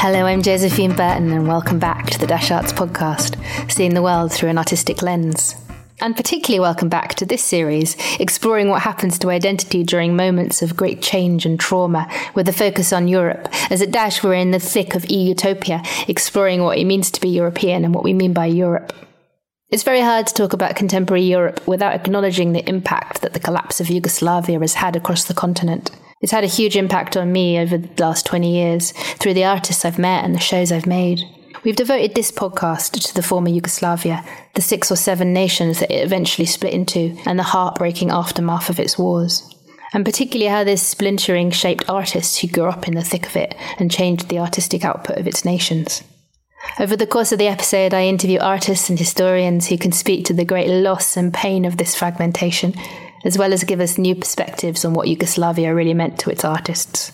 [0.00, 3.36] Hello, I'm Josephine Burton, and welcome back to the Dash Arts podcast,
[3.68, 5.56] seeing the world through an artistic lens.
[6.00, 10.76] And particularly welcome back to this series, exploring what happens to identity during moments of
[10.76, 13.48] great change and trauma, with a focus on Europe.
[13.72, 17.30] As at Dash, we're in the thick of e-utopia, exploring what it means to be
[17.30, 18.92] European and what we mean by Europe.
[19.68, 23.80] It's very hard to talk about contemporary Europe without acknowledging the impact that the collapse
[23.80, 25.90] of Yugoslavia has had across the continent.
[26.20, 28.90] It's had a huge impact on me over the last 20 years
[29.20, 31.20] through the artists I've met and the shows I've made.
[31.64, 36.04] We've devoted this podcast to the former Yugoslavia, the six or seven nations that it
[36.04, 39.54] eventually split into, and the heartbreaking aftermath of its wars.
[39.92, 43.54] And particularly how this splintering shaped artists who grew up in the thick of it
[43.78, 46.02] and changed the artistic output of its nations.
[46.80, 50.34] Over the course of the episode, I interview artists and historians who can speak to
[50.34, 52.74] the great loss and pain of this fragmentation
[53.24, 57.12] as well as give us new perspectives on what Yugoslavia really meant to its artists.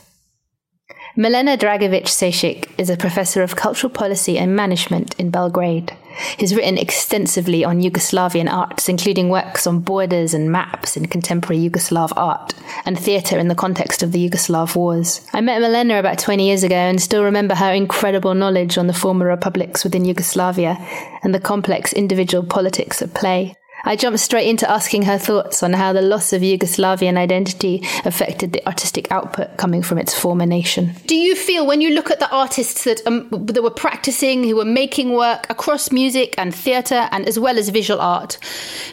[1.17, 5.93] Milena Dragićević Šešić is a professor of cultural policy and management in Belgrade.
[6.39, 12.13] He's written extensively on Yugoslavian arts, including works on borders and maps in contemporary Yugoslav
[12.17, 15.21] art and theatre in the context of the Yugoslav wars.
[15.33, 18.93] I met Milena about 20 years ago and still remember her incredible knowledge on the
[18.93, 20.77] former republics within Yugoslavia
[21.23, 23.55] and the complex individual politics at play.
[23.85, 28.53] I jumped straight into asking her thoughts on how the loss of Yugoslavian identity affected
[28.53, 30.93] the artistic output coming from its former nation.
[31.07, 34.57] Do you feel when you look at the artists that um, that were practicing, who
[34.57, 38.39] were making work across music and theatre and as well as visual art,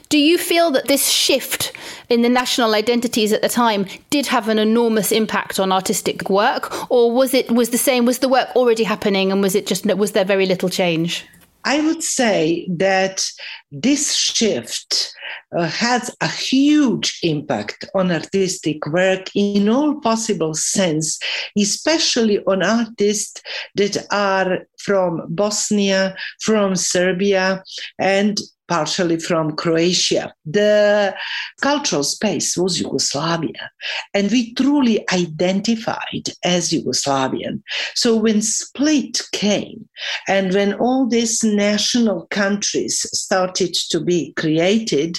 [0.09, 1.71] do you feel that this shift
[2.09, 6.91] in the national identities at the time did have an enormous impact on artistic work,
[6.91, 8.05] or was it was the same?
[8.05, 11.25] Was the work already happening, and was it just was there very little change?
[11.63, 13.23] I would say that
[13.71, 15.13] this shift
[15.55, 21.19] uh, has a huge impact on artistic work in all possible sense,
[21.57, 23.41] especially on artists
[23.75, 27.63] that are from Bosnia, from Serbia,
[27.99, 28.39] and
[28.71, 30.33] partially from Croatia.
[30.45, 31.13] The
[31.61, 33.69] cultural space was Yugoslavia,
[34.13, 37.63] and we truly identified as Yugoslavian.
[37.95, 39.89] So when split came,
[40.29, 45.17] and when all these national countries started to be created,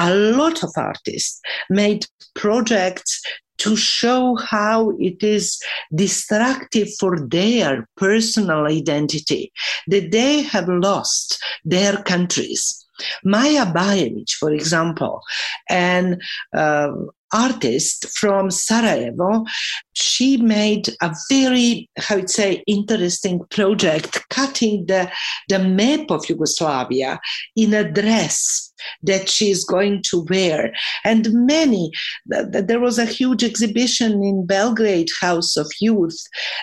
[0.00, 1.40] a lot of artists
[1.70, 3.22] made projects
[3.58, 5.60] to show how it is
[5.94, 9.52] destructive for their personal identity
[9.86, 12.87] that they have lost their countries
[13.24, 15.22] Maja Bajevic, for example,
[15.68, 16.18] an
[16.54, 16.90] uh,
[17.32, 19.44] artist from Sarajevo,
[19.92, 25.10] she made a very, how would say, interesting project, cutting the,
[25.48, 27.20] the map of Yugoslavia
[27.56, 28.67] in a dress
[29.02, 30.72] that she's going to wear.
[31.04, 31.90] And many,
[32.26, 36.18] there was a huge exhibition in Belgrade House of Youth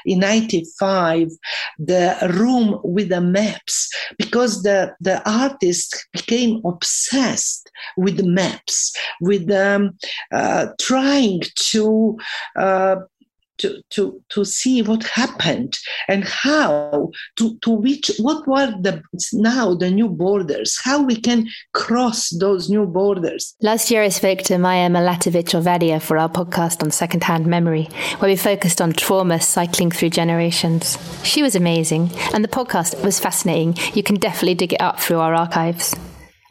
[0.06, 1.30] in 95,
[1.80, 9.98] the room with the maps, because the, the artist became obsessed with maps, with um,
[10.32, 12.18] uh, trying to
[12.58, 12.96] uh,
[13.58, 15.78] to, to, to see what happened
[16.08, 19.02] and how to, to which what were the
[19.34, 23.56] now the new borders how we can cross those new borders.
[23.62, 27.90] Last year i spoke to Maja Milatovic Ovadia for our podcast on secondhand memory
[28.20, 30.98] where we focused on trauma cycling through generations.
[31.24, 33.78] She was amazing and the podcast was fascinating.
[33.94, 35.96] You can definitely dig it up through our archives.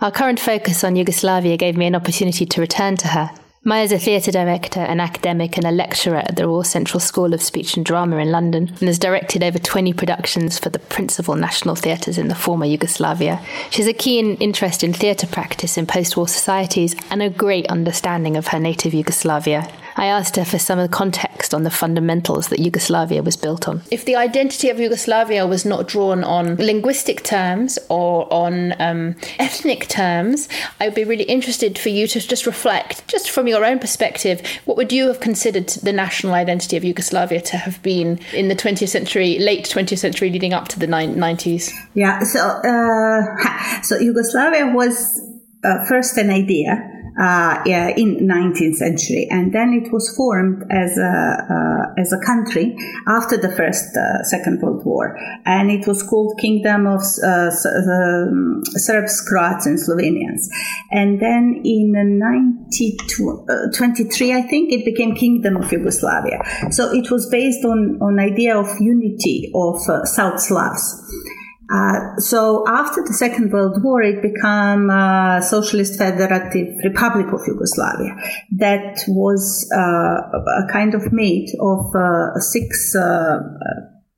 [0.00, 3.30] Our current focus on Yugoslavia gave me an opportunity to return to her
[3.66, 7.32] Maja is a theatre director, an academic, and a lecturer at the Royal Central School
[7.32, 11.34] of Speech and Drama in London, and has directed over 20 productions for the principal
[11.34, 13.40] national theatres in the former Yugoslavia.
[13.70, 17.66] She has a keen interest in theatre practice in post war societies and a great
[17.68, 19.66] understanding of her native Yugoslavia.
[19.96, 23.68] I asked her for some of the context on the fundamentals that Yugoslavia was built
[23.68, 23.82] on.
[23.90, 29.88] If the identity of Yugoslavia was not drawn on linguistic terms or on um, ethnic
[29.88, 30.48] terms,
[30.80, 34.42] I would be really interested for you to just reflect, just from your own perspective,
[34.64, 38.56] what would you have considered the national identity of Yugoslavia to have been in the
[38.56, 41.70] 20th century, late 20th century, leading up to the 90s?
[41.94, 45.20] Yeah, so uh, so Yugoslavia was
[45.64, 47.62] uh, first an idea uh,
[47.96, 52.76] in 19th century, and then it was formed as a uh, as a country
[53.06, 55.16] after the first uh, Second World War,
[55.46, 60.48] and it was called Kingdom of uh, um, Serbs, Croats, and Slovenians.
[60.90, 66.40] And then in 1923, uh, I think it became Kingdom of Yugoslavia.
[66.70, 71.00] So it was based on on idea of unity of uh, South Slavs.
[71.72, 78.16] Uh, so after the Second World War, it became a Socialist Federative Republic of Yugoslavia.
[78.52, 83.38] That was uh, a kind of made of uh, six uh,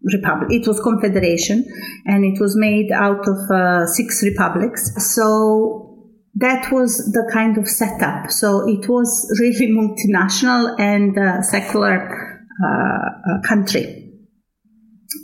[0.02, 0.50] republic.
[0.50, 1.64] It was confederation,
[2.04, 5.14] and it was made out of uh, six republics.
[5.14, 8.30] So that was the kind of setup.
[8.30, 9.08] So it was
[9.40, 14.05] really multinational and uh, secular uh, uh country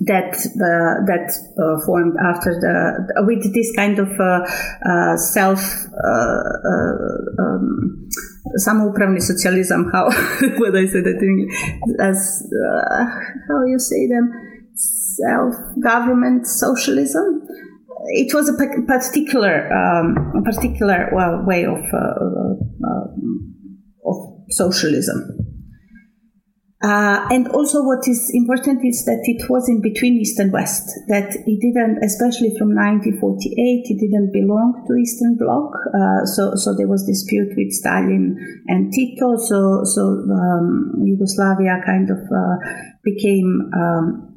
[0.01, 1.29] that uh, that
[1.59, 4.41] uh, formed after the with this kind of uh,
[4.89, 5.61] uh self
[6.05, 6.43] uh,
[6.73, 8.09] uh, um,
[8.57, 10.05] samoupravni socialism how
[10.59, 11.55] would I say that in English
[12.01, 12.49] as
[13.49, 14.33] how you say them
[14.75, 17.43] self government socialism.
[18.07, 18.55] It was a
[18.87, 21.83] particular um, particular well, way of
[24.05, 24.17] of
[24.51, 25.42] socialism
[26.83, 30.91] uh, and also, what is important is that it was in between East and West.
[31.07, 35.71] That it didn't, especially from 1948, it didn't belong to Eastern Bloc.
[35.95, 38.35] Uh, so, so there was dispute with Stalin
[38.67, 39.37] and Tito.
[39.37, 42.57] So, so um, Yugoslavia kind of uh,
[43.05, 44.33] became um,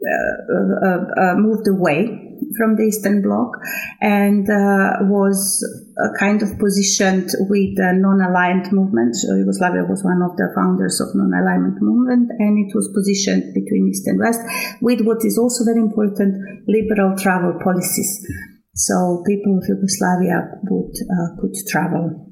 [0.00, 3.56] uh, uh, uh, moved away from the Eastern Bloc
[4.00, 5.38] and uh, was
[5.98, 9.16] uh, kind of positioned with the non-aligned movement.
[9.16, 13.88] So Yugoslavia was one of the founders of non-alignment movement, and it was positioned between
[13.88, 14.40] East and West
[14.80, 16.36] with what is also very important:
[16.68, 18.24] liberal travel policies.
[18.74, 22.30] So people of Yugoslavia would uh, could travel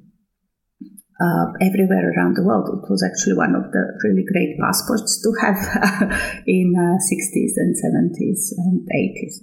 [1.20, 2.68] uh, everywhere around the world.
[2.70, 5.58] It was actually one of the really great passports to have
[6.46, 9.42] in uh, 60s and 70s and 80s.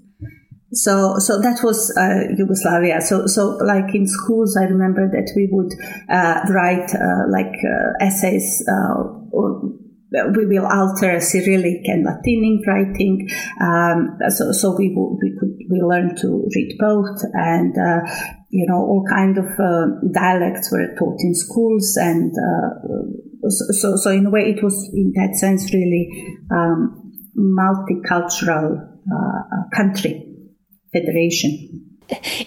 [0.74, 3.00] So, so that was uh, Yugoslavia.
[3.02, 5.72] So, so like in schools, I remember that we would
[6.10, 8.64] uh, write uh, like uh, essays.
[8.68, 9.62] Uh, or
[10.36, 13.28] we will alter Cyrillic and Latinic writing.
[13.62, 18.02] Um, so, so we we could we learned to read both, and uh,
[18.50, 19.46] you know all kind of
[20.14, 22.34] dialects were taught in schools, and
[23.50, 26.10] so, so in a way it was in that sense really
[26.50, 28.88] um, multicultural
[29.76, 30.25] country
[30.96, 31.82] federation.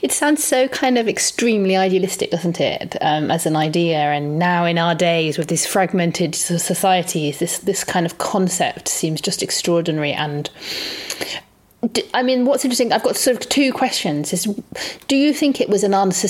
[0.03, 3.99] It sounds so kind of extremely idealistic, doesn't it, um, as an idea?
[3.99, 9.21] And now in our days, with these fragmented societies, this this kind of concept seems
[9.21, 10.49] just extraordinary and
[12.13, 14.33] I mean, what's interesting, I've got sort of two questions.
[14.33, 14.45] Is
[15.07, 16.27] do you think it was an answer?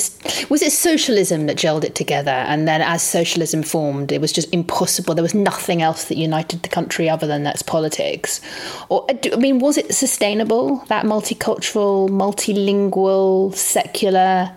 [0.51, 4.53] Was it socialism that gelled it together, and then as socialism formed, it was just
[4.53, 5.15] impossible?
[5.15, 8.43] There was nothing else that united the country other than that's politics.
[8.91, 10.85] Or uh, I mean, was it sustainable?
[10.89, 14.55] That multicultural, multilingual, secular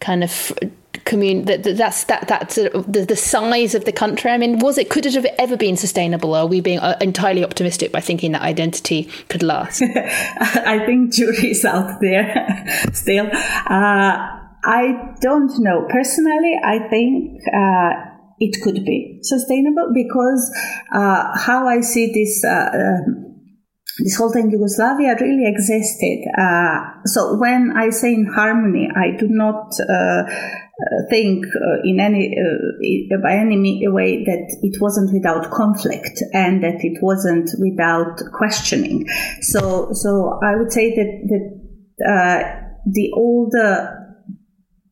[0.00, 0.52] kind of
[1.04, 4.30] commun that, that's that that's the, the size of the country.
[4.30, 6.34] I mean was it could it have ever been sustainable?
[6.34, 9.82] Are we being uh, entirely optimistic by thinking that identity could last?
[9.92, 13.26] I think jury is out there still.
[13.26, 15.86] Uh, i don't know.
[15.90, 17.90] Personally i think uh,
[18.38, 20.50] it could be sustainable because
[20.92, 23.24] uh, how i see this uh, um,
[23.98, 26.26] this whole thing Yugoslavia really existed.
[26.36, 30.24] Uh, so when I say in harmony, I do not uh,
[31.08, 36.84] think uh, in any uh, by any way that it wasn't without conflict and that
[36.84, 39.06] it wasn't without questioning.
[39.40, 41.64] So so I would say that that
[42.04, 44.00] uh, the older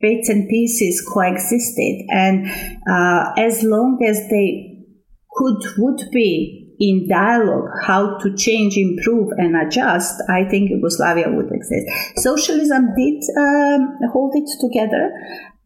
[0.01, 2.47] bits and pieces coexisted, and
[2.89, 4.85] uh, as long as they
[5.31, 11.51] could would be in dialogue how to change, improve, and adjust, I think Yugoslavia would
[11.53, 11.87] exist.
[12.17, 15.13] Socialism did um, hold it together,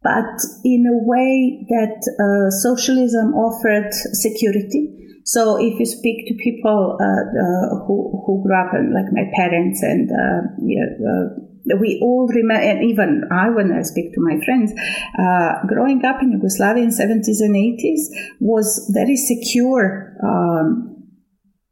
[0.02, 4.92] but in a way that uh, socialism offered security.
[5.24, 9.28] So if you speak to people uh, uh, who, who grew up, in, like my
[9.34, 14.20] parents, and uh, yeah, uh, we all remember, and even I, when I speak to
[14.20, 14.72] my friends,
[15.18, 18.06] uh, growing up in Yugoslavia in 70s and 80s
[18.38, 20.16] was very secure.
[20.22, 20.95] Um,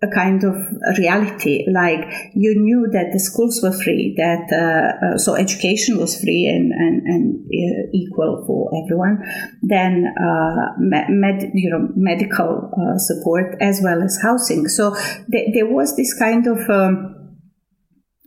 [0.03, 0.55] a kind of
[0.99, 1.65] reality.
[1.71, 6.47] Like you knew that the schools were free, that uh, uh, so education was free
[6.47, 9.23] and and, and uh, equal for everyone.
[9.63, 14.69] Then uh, med, you know medical uh, support as well as housing.
[14.69, 14.95] So
[15.31, 17.39] th- there was this kind of um,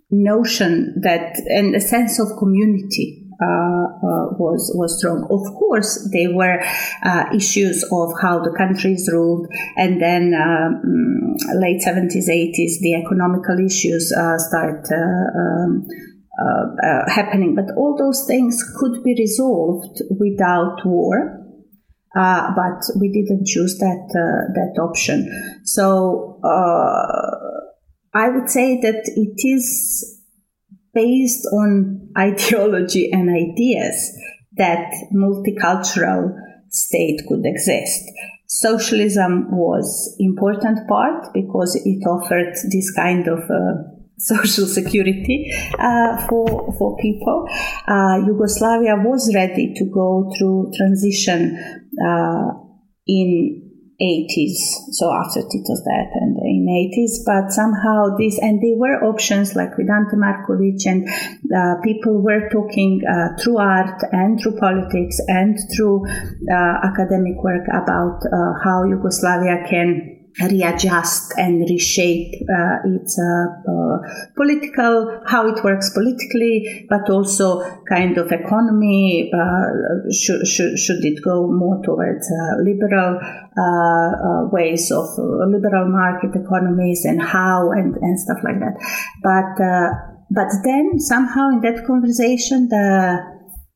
[0.09, 5.23] notion that and a sense of community was was strong.
[5.29, 6.63] Of course, there were
[7.03, 13.59] uh, issues of how the countries ruled, and then um, late seventies, eighties, the economical
[13.59, 14.87] issues start.
[14.91, 15.87] Um,
[16.39, 21.43] uh, happening, but all those things could be resolved without war.
[22.15, 25.27] Uh, but we didn't choose that uh, that option.
[25.65, 26.39] So
[28.13, 30.16] I would say that it is
[30.97, 33.95] based on ideology and ideas
[34.57, 36.33] that multicultural
[36.69, 38.03] state could exist.
[38.47, 43.83] socialism was important part because it offered this kind of uh,
[44.17, 47.47] social security uh, for for people.
[47.87, 51.39] Uh, Yugoslavia was ready to go through transition
[52.03, 52.47] uh,
[53.05, 53.61] in
[54.01, 54.57] 80s,
[54.91, 59.77] so after Tito's death and in 80s, but somehow this, and there were options like
[59.77, 61.07] with Ante Markovic and
[61.55, 66.05] uh, people were talking uh, through art and through politics and through
[66.51, 73.97] uh, academic work about uh, how Yugoslavia can readjust and reshape uh, its uh,
[74.35, 81.19] political how it works politically but also kind of economy uh, should, should, should it
[81.23, 88.19] go more towards uh, liberal uh, ways of liberal market economies and how and, and
[88.19, 88.77] stuff like that.
[89.23, 93.17] But but then somehow in that conversation the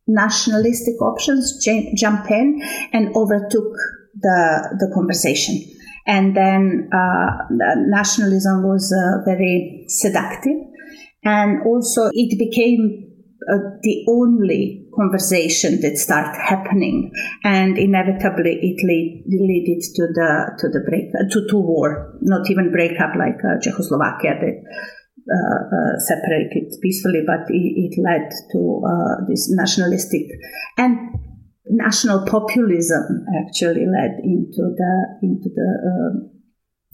[0.07, 1.63] nationalistic options
[1.95, 2.61] jump in
[2.93, 3.73] and overtook
[4.19, 5.55] the the conversation
[6.07, 7.47] and then uh,
[7.87, 10.57] nationalism was uh, very seductive.
[11.23, 13.11] And also, it became
[13.51, 17.11] uh, the only conversation that started happening,
[17.43, 22.71] and inevitably it lead, led to the to the break to, to war, not even
[22.71, 24.57] breakup like uh, Czechoslovakia that
[25.21, 30.25] uh, uh, separated peacefully, but it, it led to uh, this nationalistic.
[30.77, 30.97] And
[31.71, 36.40] national populism actually led into the into the uh,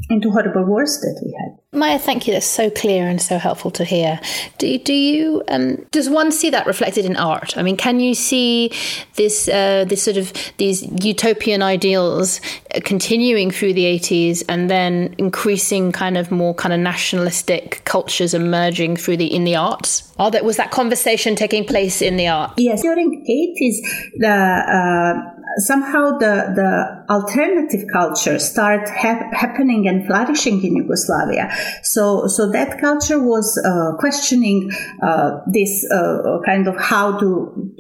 [0.10, 1.58] into horrible wars that we had.
[1.78, 2.34] Maya, thank you.
[2.34, 4.20] That's so clear and so helpful to hear.
[4.58, 7.58] Do, do you um, does one see that reflected in art?
[7.58, 8.72] I mean, can you see
[9.16, 12.40] this uh, this sort of these utopian ideals
[12.86, 18.96] continuing through the eighties and then increasing kind of more kind of nationalistic cultures emerging
[18.98, 20.14] through the in the arts?
[20.18, 22.54] Are that was that conversation taking place in the art?
[22.58, 23.82] Yes, during eighties
[24.18, 24.30] the.
[24.30, 31.50] Uh, somehow the, the alternative culture start ha- happening and flourishing in Yugoslavia.
[31.84, 34.72] So, so that culture was uh, questioning
[35.02, 37.74] uh, this uh, kind of how to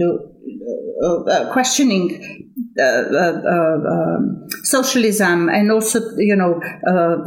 [1.03, 3.41] uh, uh, questioning uh, uh,
[3.88, 6.60] um, socialism and also you know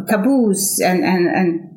[0.09, 1.71] taboos and and and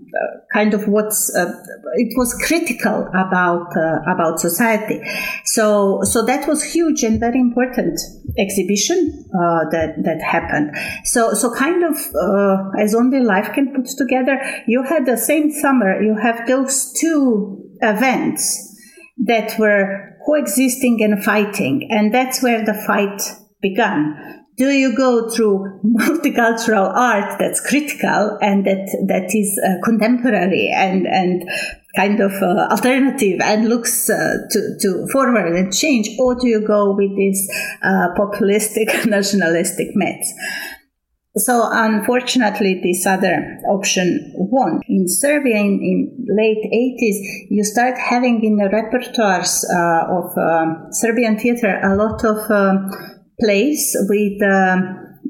[0.53, 1.51] kind of what's uh,
[1.95, 5.01] it was critical about uh, about society.
[5.45, 7.99] So so that was huge and very important
[8.37, 10.75] exhibition uh, that that happened.
[11.03, 15.51] So so kind of uh, as only life can put together you had the same
[15.51, 18.43] summer you have those two events
[19.25, 23.21] that were coexisting and fighting and that's where the fight
[23.61, 30.71] began do you go through multicultural art that's critical and that that is uh, contemporary
[30.75, 31.43] and and
[31.95, 36.65] kind of uh, alternative and looks uh, to, to forward and change or do you
[36.65, 37.49] go with this
[37.83, 40.33] uh, populistic nationalistic myths
[41.35, 48.43] so unfortunately this other option won in serbia in, in late 80s you start having
[48.43, 52.89] in the repertoires uh, of um, serbian theater a lot of um,
[53.39, 54.77] place with uh,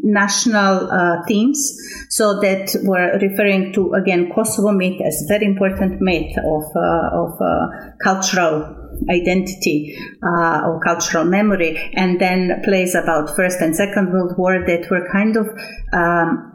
[0.03, 1.77] national uh, themes.
[2.09, 7.41] So that we're referring to again Kosovo myth as very important myth of uh, of
[7.41, 7.67] uh,
[8.03, 8.79] cultural
[9.09, 14.89] identity uh, or cultural memory, and then plays about First and Second World War that
[14.91, 15.47] were kind of
[15.93, 16.51] um,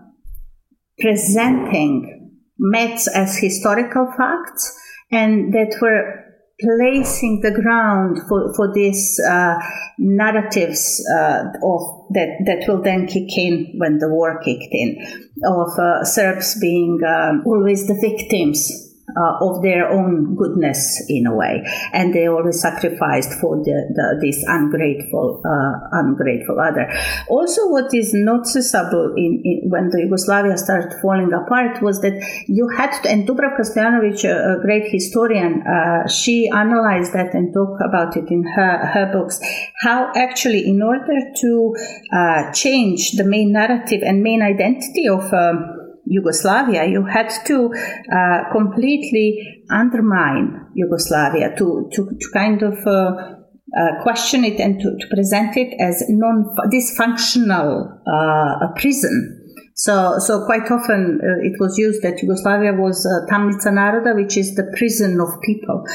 [1.01, 4.77] presenting myths as historical facts
[5.11, 6.25] and that were
[6.61, 9.59] placing the ground for, for these uh,
[9.99, 14.97] narratives uh, of that, that will then kick in when the war kicked in
[15.45, 18.88] of uh, Serbs being um, always the victims
[19.19, 24.19] uh, of their own goodness in a way, and they always sacrificed for the, the
[24.21, 26.87] this ungrateful, uh, ungrateful other.
[27.29, 32.15] Also, what is noticeable in, in, when the Yugoslavia started falling apart was that
[32.47, 37.53] you had to, and Dubravka Stojanovic, a, a great historian, uh, she analyzed that and
[37.53, 39.41] talked about it in her her books.
[39.81, 41.77] How actually, in order to
[42.13, 45.78] uh, change the main narrative and main identity of um,
[46.09, 47.73] Yugoslavia, you had to
[48.13, 53.35] uh, completely undermine Yugoslavia to, to, to kind of uh,
[53.77, 59.39] uh, question it and to, to, present it as non dysfunctional uh, prison
[59.79, 64.37] So, so quite often uh, it was used that Yugoslavia was uh, Tamnica Naroda, which
[64.37, 65.87] is the prison of people.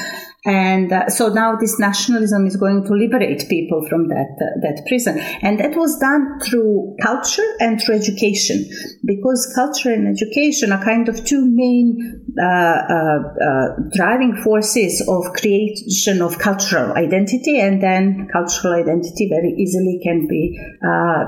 [0.46, 4.84] And uh, so now this nationalism is going to liberate people from that uh, that
[4.86, 8.68] prison, and that was done through culture and through education,
[9.06, 15.32] because culture and education are kind of two main uh, uh, uh driving forces of
[15.32, 21.24] creation of cultural identity, and then cultural identity very easily can be uh,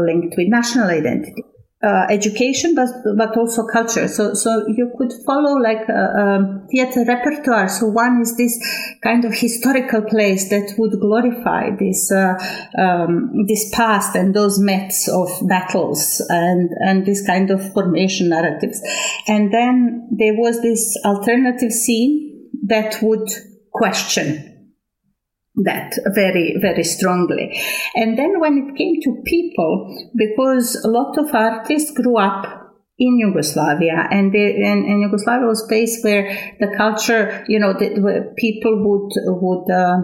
[0.00, 1.42] linked with national identity
[1.84, 4.08] uh, education, but but also culture.
[4.08, 7.68] So so you could follow like um, theater repertoire.
[7.68, 8.58] So one is this
[9.02, 12.34] kind of historical place that would glorify this uh,
[12.78, 18.80] um, this past and those myths of battles and and this kind of formation narratives.
[19.28, 23.28] And then there was this alternative scene that would
[23.72, 24.53] question
[25.56, 27.56] that very very strongly
[27.94, 32.64] and then when it came to people because a lot of artists grew up
[32.98, 37.72] in Yugoslavia, and, they, and, and Yugoslavia was a place where the culture, you know,
[37.72, 40.00] the, people would would uh,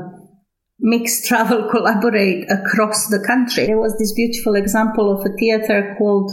[0.80, 3.66] mix, travel, collaborate across the country.
[3.66, 6.32] There was this beautiful example of a theater called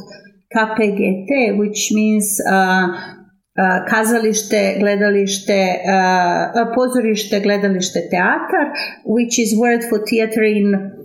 [0.56, 3.16] KPGT, which means uh,
[3.90, 5.60] kazalište, gledalište,
[6.76, 8.72] pozorište, gledalište, teatar,
[9.04, 10.97] which is word for theater in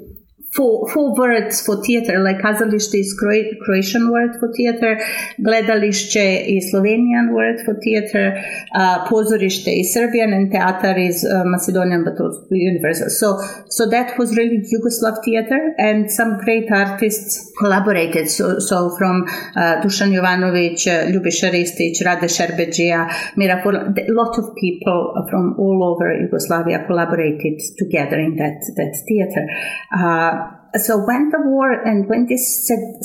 [0.55, 5.01] four, four words for theater, like kazalište is Croatian word for theater,
[5.41, 8.37] gledalište is Slovenian word for theater,
[8.75, 13.09] uh, pozorište is Serbian, and teatar is uh, Macedonian, but also universal.
[13.09, 18.29] So, so that was really Yugoslav theater, and some great artists collaborated.
[18.29, 19.25] So, so from
[19.57, 25.83] uh, Dusan Jovanovic, uh, Ljubiša Ristic, Rade Šerbedžija, Mirapur, a lot of people from all
[25.83, 29.49] over Yugoslavia collaborated together in that, that theater.
[29.97, 30.42] Uh,
[30.79, 32.99] so when the war and when this se-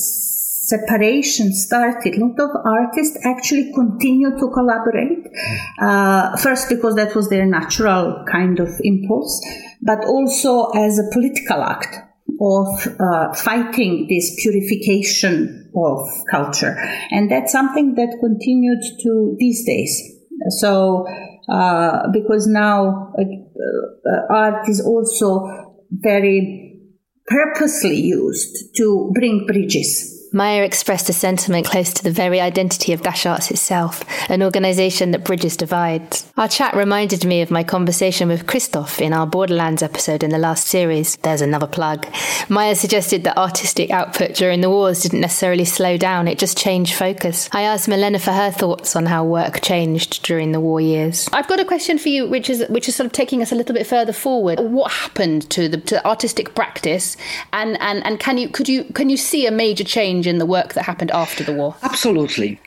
[0.68, 5.28] separation started, a lot of artists actually continued to collaborate.
[5.80, 9.42] Uh, first, because that was their natural kind of impulse,
[9.82, 11.96] but also as a political act
[12.42, 12.68] of
[13.00, 16.76] uh, fighting this purification of culture.
[17.12, 20.14] And that's something that continued to these days.
[20.60, 21.08] So,
[21.50, 26.67] uh, because now uh, uh, art is also very
[27.28, 33.02] purposely used to bring bridges Maya expressed a sentiment close to the very identity of
[33.02, 36.32] Dash Arts itself, an organisation that bridges divides.
[36.38, 40.38] Our chat reminded me of my conversation with Christoph in our Borderlands episode in the
[40.38, 41.16] last series.
[41.18, 42.06] There's another plug.
[42.50, 46.96] Maya suggested that artistic output during the wars didn't necessarily slow down, it just changed
[46.96, 47.50] focus.
[47.54, 51.30] I asked Milena for her thoughts on how work changed during the war years.
[51.32, 53.56] I've got a question for you, which is which is sort of taking us a
[53.56, 54.60] little bit further forward.
[54.60, 57.16] What happened to the to artistic practice,
[57.54, 60.16] and, and, and can you could you can you see a major change?
[60.17, 61.75] Change in the work that happened after the war?
[61.84, 62.60] Absolutely.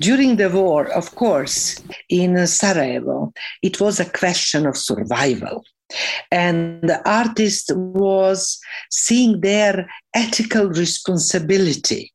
[0.00, 5.64] During the war, of course, in Sarajevo, it was a question of survival.
[6.30, 8.58] And the artist was
[8.90, 12.12] seeing their ethical responsibility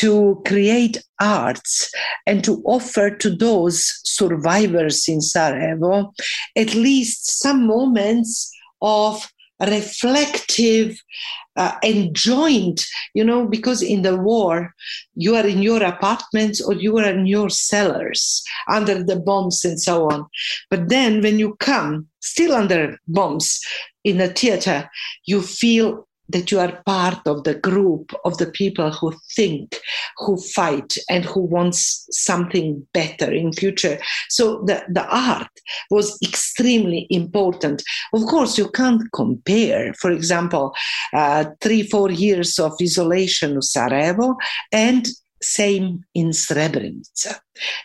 [0.00, 1.90] to create arts
[2.26, 6.14] and to offer to those survivors in Sarajevo
[6.56, 10.96] at least some moments of reflective
[11.56, 14.74] uh, and joint, you know, because in the war,
[15.14, 19.80] you are in your apartments or you are in your cellars under the bombs and
[19.80, 20.26] so on.
[20.70, 23.60] But then when you come, still under bombs,
[24.04, 24.90] in a theater,
[25.24, 29.78] you feel that you are part of the group of the people who think
[30.18, 35.50] who fight and who wants something better in future so the, the art
[35.90, 37.82] was extremely important
[38.12, 40.74] of course you can't compare for example
[41.12, 44.36] uh, three four years of isolation of sarajevo
[44.72, 45.08] and
[45.44, 47.38] same in Srebrenica.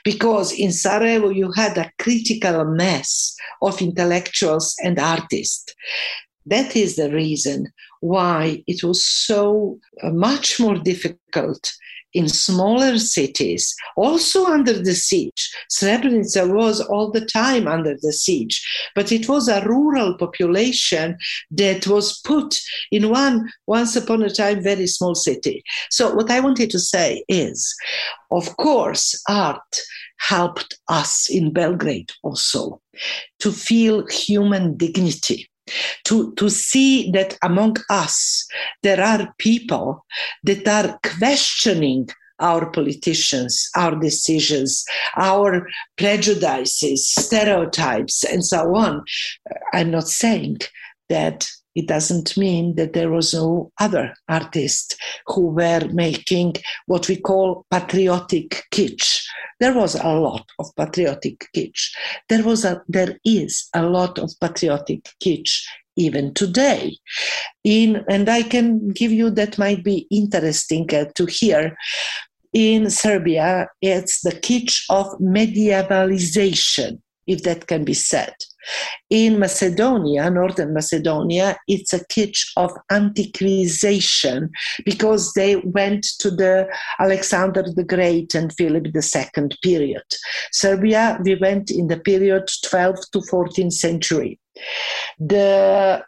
[0.04, 5.73] Because in Sarajevo, you had a critical mass of intellectuals and artists.
[6.50, 11.72] That is the reason why it was so uh, much more difficult
[12.14, 15.56] in smaller cities, also under the siege.
[15.72, 21.18] Srebrenica was all the time under the siege, but it was a rural population
[21.52, 22.60] that was put
[22.92, 25.62] in one, once upon a time, very small city.
[25.92, 27.76] So, what I wanted to say is,
[28.32, 29.80] of course, art
[30.18, 32.82] helped us in Belgrade also
[33.38, 35.48] to feel human dignity
[36.06, 38.48] to, to see that among us
[38.84, 40.06] there are people
[40.44, 42.08] that are questioning
[42.40, 44.86] our politicians, our decisions,
[45.18, 49.04] our prejudices, stereotypes, and so on.
[49.74, 50.60] I'm not saying
[51.10, 56.56] that it doesn't mean that there was no other artists who were making
[56.88, 59.24] what we call patriotic kitsch.
[59.62, 61.92] There was a lot of patriotic kitsch.
[62.28, 65.62] There was a, there is a lot of patriotic kitsch
[65.96, 66.98] even today.
[67.63, 71.78] In and I can give you that might be interesting uh, to hear.
[72.52, 78.34] In Serbia, it's the kitsch of medievalization, if that can be said.
[79.10, 84.50] In Macedonia, Northern Macedonia, it's a kitsch of antiquization
[84.84, 86.68] because they went to the
[87.00, 90.04] Alexander the Great and Philip II period.
[90.52, 94.39] Serbia, we went in the period 12th to 14th century.
[95.20, 96.04] The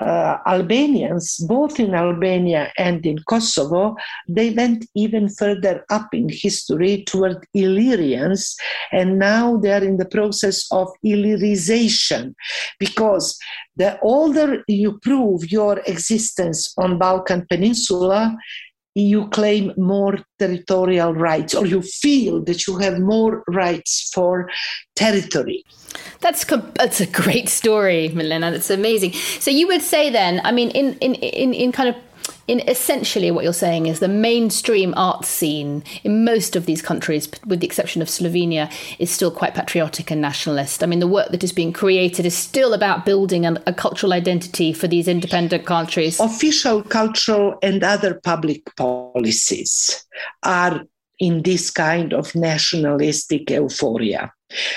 [0.00, 3.96] uh, Albanians, both in Albania and in Kosovo,
[4.28, 8.56] they went even further up in history toward Illyrians,
[8.92, 12.34] and now they are in the process of Illyrization
[12.78, 13.38] because
[13.76, 18.36] the older you prove your existence on Balkan Peninsula,
[18.96, 24.50] you claim more territorial rights or you feel that you have more rights for
[24.94, 25.62] territory.
[26.20, 28.50] That's that's a great story, Milena.
[28.50, 29.12] That's amazing.
[29.12, 31.96] So you would say then, I mean, in in in, in kind of
[32.48, 37.28] in essentially what you're saying is the mainstream art scene in most of these countries,
[37.46, 40.82] with the exception of Slovenia, is still quite patriotic and nationalist.
[40.82, 44.12] I mean, the work that is being created is still about building a, a cultural
[44.12, 46.20] identity for these independent countries.
[46.20, 50.04] Official cultural and other public policies
[50.42, 50.82] are
[51.18, 54.32] in this kind of nationalistic euphoria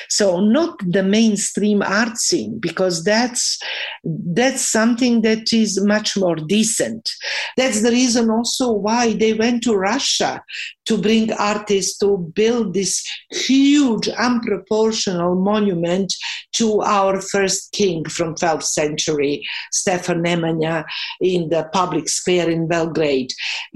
[0.10, 3.60] so not the mainstream art scene because that's
[4.04, 7.10] that's something that is much more decent.
[7.56, 10.42] That's the reason also why they went to russia
[10.86, 16.12] to bring artists to build this huge unproportional monument
[16.54, 20.84] to our first king from 12th century stefan nemanja
[21.22, 23.32] in the public square in belgrade.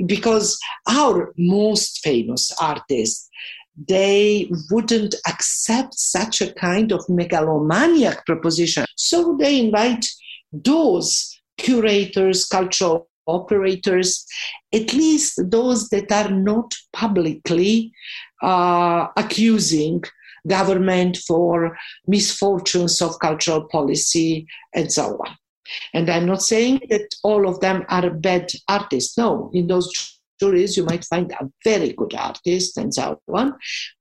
[0.05, 3.29] Because our most famous artist
[3.75, 8.85] they wouldn't accept such a kind of megalomaniac proposition.
[8.95, 10.05] So they invite
[10.51, 14.25] those curators, cultural operators,
[14.73, 17.91] at least those that are not publicly
[18.41, 20.03] uh, accusing
[20.47, 25.37] government for misfortunes of cultural policy and so on.
[25.93, 29.17] And I'm not saying that all of them are bad artists.
[29.17, 33.55] No, in those juries, you might find a very good artist and so on,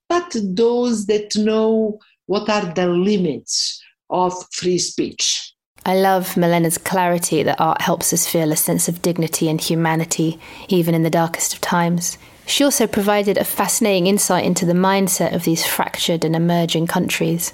[0.08, 5.52] but those that know what are the limits of free speech.
[5.84, 10.38] I love Milena's clarity that art helps us feel a sense of dignity and humanity,
[10.68, 12.18] even in the darkest of times.
[12.46, 17.52] She also provided a fascinating insight into the mindset of these fractured and emerging countries.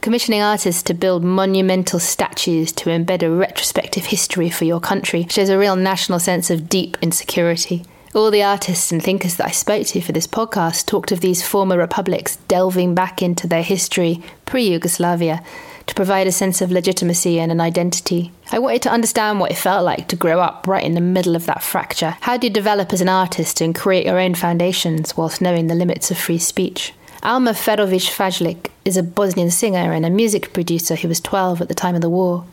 [0.00, 5.48] Commissioning artists to build monumental statues to embed a retrospective history for your country shows
[5.48, 7.84] a real national sense of deep insecurity.
[8.12, 11.46] All the artists and thinkers that I spoke to for this podcast talked of these
[11.46, 15.44] former republics delving back into their history pre Yugoslavia
[15.86, 18.32] to provide a sense of legitimacy and an identity.
[18.50, 21.36] I wanted to understand what it felt like to grow up right in the middle
[21.36, 22.16] of that fracture.
[22.22, 25.76] How do you develop as an artist and create your own foundations whilst knowing the
[25.76, 26.92] limits of free speech?
[27.22, 31.68] Alma Ferovic Fajlik is a Bosnian singer and a music producer who was 12 at
[31.68, 32.44] the time of the war.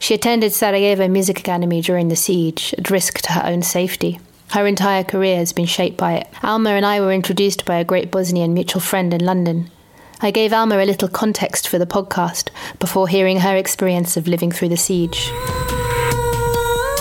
[0.00, 4.18] She attended Sarajevo Music Academy during the siege, at risk to her own safety.
[4.52, 6.28] Her entire career has been shaped by it.
[6.42, 9.70] Alma and I were introduced by a great Bosnian mutual friend in London.
[10.20, 14.52] I gave Alma a little context for the podcast before hearing her experience of living
[14.52, 15.32] through the siege.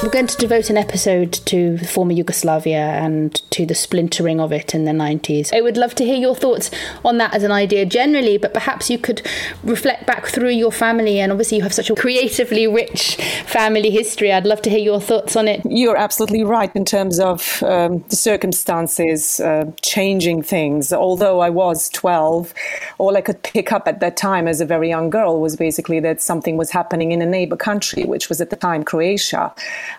[0.03, 4.73] We're going to devote an episode to former Yugoslavia and to the splintering of it
[4.73, 5.55] in the 90s.
[5.55, 6.71] I would love to hear your thoughts
[7.05, 9.21] on that as an idea generally, but perhaps you could
[9.63, 11.19] reflect back through your family.
[11.19, 14.33] And obviously, you have such a creatively rich family history.
[14.33, 15.61] I'd love to hear your thoughts on it.
[15.69, 20.91] You're absolutely right in terms of um, the circumstances uh, changing things.
[20.91, 22.55] Although I was 12,
[22.97, 25.99] all I could pick up at that time as a very young girl was basically
[25.99, 29.53] that something was happening in a neighbor country, which was at the time Croatia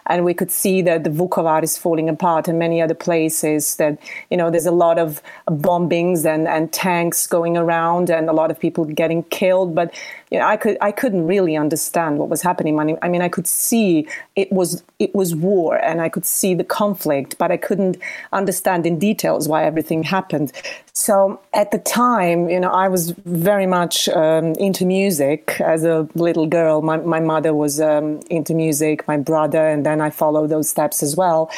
[0.07, 3.99] and we could see that the Vukovar is falling apart and many other places that,
[4.31, 8.51] you know, there's a lot of bombings and, and tanks going around and a lot
[8.51, 9.75] of people getting killed.
[9.75, 9.95] But,
[10.33, 12.79] you know, I could, I couldn't really understand what was happening.
[13.03, 16.65] I mean, I could see it was, it was war and I could see the
[16.65, 17.99] conflict, but I couldn't
[18.33, 20.51] understand in details why everything happened.
[20.95, 26.09] So at the time, you know, I was very much um, into music as a
[26.15, 26.81] little girl.
[26.81, 31.03] My, my mother was um, into music, my brother, and then I followed those steps
[31.03, 31.51] as well.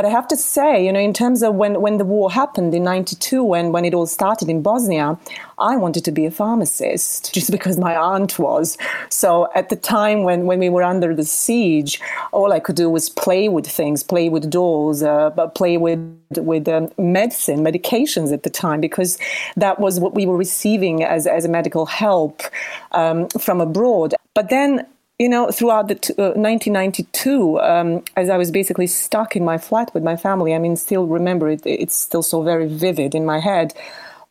[0.00, 2.72] But I have to say, you know, in terms of when, when the war happened
[2.72, 5.18] in 92, when, when it all started in Bosnia,
[5.58, 8.78] I wanted to be a pharmacist just because my aunt was.
[9.10, 12.00] So at the time when, when we were under the siege,
[12.32, 16.00] all I could do was play with things, play with dolls, uh, but play with,
[16.30, 19.18] with um, medicine, medications at the time, because
[19.56, 22.40] that was what we were receiving as, as a medical help
[22.92, 24.14] um, from abroad.
[24.32, 24.86] But then
[25.20, 29.58] you know, throughout the t- uh, 1992, um, as I was basically stuck in my
[29.58, 33.26] flat with my family, I mean, still remember it, it's still so very vivid in
[33.26, 33.74] my head.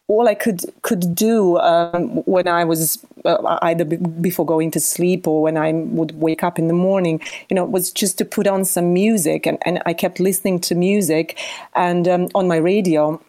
[0.07, 4.79] All I could could do um, when I was uh, either b- before going to
[4.79, 8.25] sleep or when I would wake up in the morning, you know, was just to
[8.25, 11.37] put on some music, and, and I kept listening to music,
[11.75, 13.21] and um, on my radio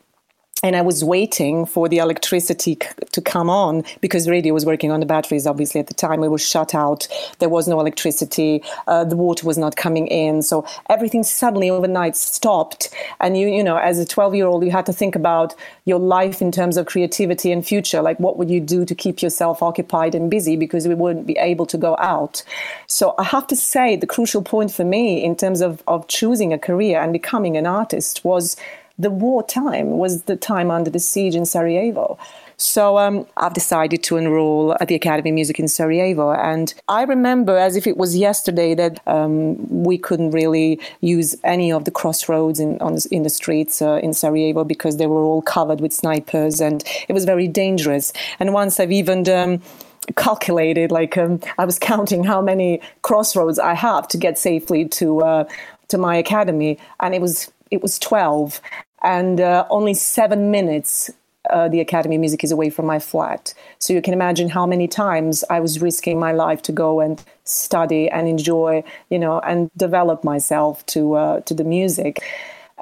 [0.62, 4.92] and I was waiting for the electricity c- to come on because radio was working
[4.92, 5.46] on the batteries.
[5.46, 7.08] Obviously, at the time we were shut out.
[7.38, 8.62] There was no electricity.
[8.86, 10.42] Uh, the water was not coming in.
[10.42, 12.90] So everything suddenly overnight stopped.
[13.20, 15.54] And you, you know, as a 12 year old, you had to think about
[15.86, 18.02] your life in terms of creativity and future.
[18.02, 21.36] Like, what would you do to keep yourself occupied and busy because we wouldn't be
[21.38, 22.42] able to go out.
[22.86, 26.52] So I have to say, the crucial point for me in terms of, of choosing
[26.52, 28.56] a career and becoming an artist was
[29.00, 32.18] the war time was the time under the siege in Sarajevo.
[32.56, 36.32] So um, I've decided to enroll at the Academy of Music in Sarajevo.
[36.32, 41.72] And I remember as if it was yesterday that um, we couldn't really use any
[41.72, 45.40] of the crossroads in, on, in the streets uh, in Sarajevo because they were all
[45.40, 48.12] covered with snipers and it was very dangerous.
[48.38, 49.62] And once I've even um,
[50.16, 55.20] calculated, like um, I was counting how many crossroads I have to get safely to
[55.22, 55.44] uh,
[55.88, 58.60] to my academy, and it was it was twelve,
[59.02, 61.10] and uh, only seven minutes
[61.48, 63.54] uh, the Academy of Music is away from my flat.
[63.78, 67.22] So you can imagine how many times I was risking my life to go and
[67.44, 72.22] study and enjoy, you know, and develop myself to uh, to the music.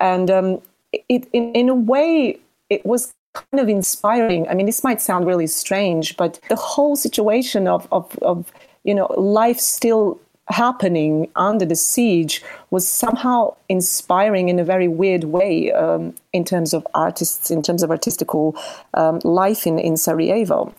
[0.00, 4.48] And um, it, in, in a way, it was kind of inspiring.
[4.48, 8.50] I mean, this might sound really strange, but the whole situation of, of, of
[8.84, 15.24] you know, life still happening under the siege was somehow inspiring in a very weird
[15.24, 18.56] way um, in terms of artists, in terms of artistical
[18.94, 20.74] um, life in, in Sarajevo.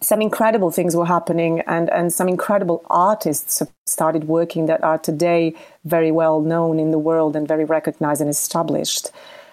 [0.00, 5.54] Some incredible things were happening, and, and some incredible artists started working that are today
[5.84, 9.10] very well known in the world and very recognized and established.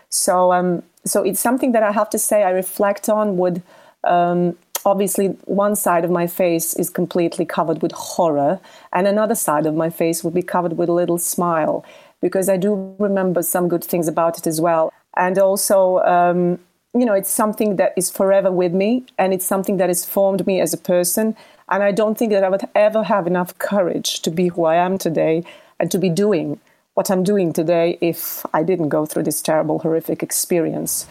[0.09, 3.62] So, um, so it's something that I have to say I reflect on would.
[4.03, 8.59] um, obviously one side of my face is completely covered with horror
[8.93, 11.85] and another side of my face will be covered with a little smile
[12.21, 14.91] because i do remember some good things about it as well.
[15.17, 16.59] And also um,
[16.93, 20.45] you know it's something that is forever with me and it's something that has formed
[20.47, 21.35] me as a person
[21.69, 24.75] and i don't think that i would ever have enough courage to be who i
[24.75, 25.43] am today
[25.79, 26.59] and to be doing
[26.99, 31.07] what I'm doing today if I didn't go through this terrible, horrific experience.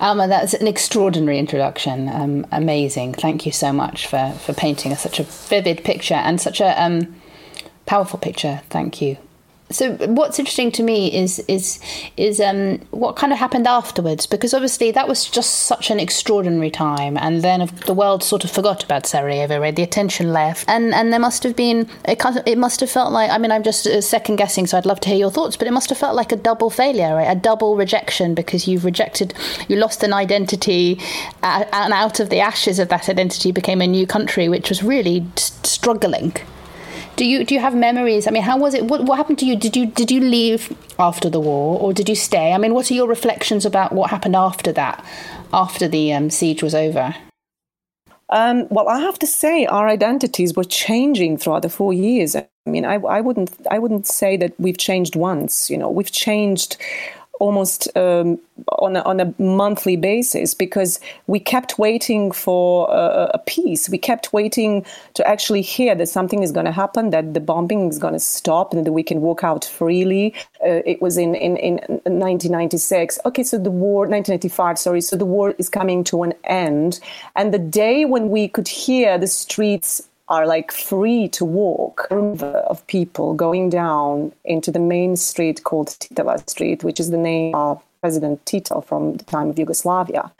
[0.00, 2.08] Alma, that's an extraordinary introduction.
[2.08, 3.14] Um, amazing.
[3.14, 7.14] Thank you so much for, for painting such a vivid picture and such a um,
[7.86, 8.62] powerful picture.
[8.68, 9.16] Thank you.
[9.70, 11.78] So what's interesting to me is is
[12.16, 16.70] is um, what kind of happened afterwards because obviously that was just such an extraordinary
[16.70, 19.76] time and then the world sort of forgot about Sarajevo right?
[19.76, 23.30] The attention left and and there must have been it, it must have felt like
[23.30, 25.66] I mean I'm just uh, second guessing so I'd love to hear your thoughts but
[25.66, 27.30] it must have felt like a double failure right?
[27.30, 29.34] A double rejection because you've rejected
[29.68, 30.98] you lost an identity
[31.42, 34.82] uh, and out of the ashes of that identity became a new country which was
[34.82, 36.34] really struggling
[37.18, 38.26] do you do you have memories?
[38.26, 38.84] I mean, how was it?
[38.84, 39.56] What, what happened to you?
[39.56, 42.52] Did you did you leave after the war, or did you stay?
[42.52, 45.04] I mean, what are your reflections about what happened after that,
[45.52, 47.14] after the um, siege was over?
[48.30, 52.36] Um, well, I have to say, our identities were changing throughout the four years.
[52.36, 55.70] I mean, I, I wouldn't, I wouldn't say that we've changed once.
[55.70, 56.76] You know, we've changed
[57.38, 58.38] almost um,
[58.78, 63.88] on, a, on a monthly basis because we kept waiting for a, a peace.
[63.88, 67.88] We kept waiting to actually hear that something is going to happen, that the bombing
[67.88, 70.34] is going to stop, and that we can walk out freely.
[70.64, 73.18] Uh, it was in, in, in 1996.
[73.26, 77.00] Okay, so the war, 1995, sorry, so the war is coming to an end.
[77.36, 82.86] And the day when we could hear the streets are like free to walk of
[82.86, 87.82] people going down into the main street called Titova Street, which is the name of
[88.00, 90.30] President Tito from the time of Yugoslavia.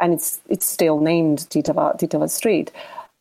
[0.00, 2.72] And it's, it's still named Titova, Titova Street.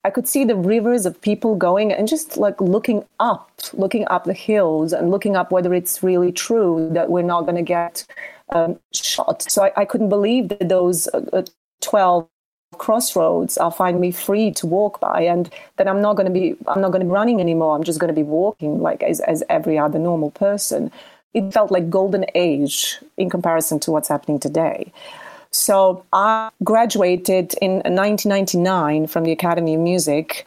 [0.03, 4.23] I could see the rivers of people going and just like looking up, looking up
[4.23, 8.05] the hills and looking up whether it's really true that we're not going to get
[8.53, 9.43] um, shot.
[9.51, 11.43] So I, I, couldn't believe that those uh,
[11.81, 12.29] 12
[12.77, 16.55] crossroads i'll find me free to walk by and that i'm not going to be
[16.67, 19.19] i'm not going to be running anymore i'm just going to be walking like as,
[19.21, 20.91] as every other normal person
[21.37, 24.91] it felt like golden age in comparison to what's happening today.
[25.51, 30.45] So I graduated in 1999 from the Academy of Music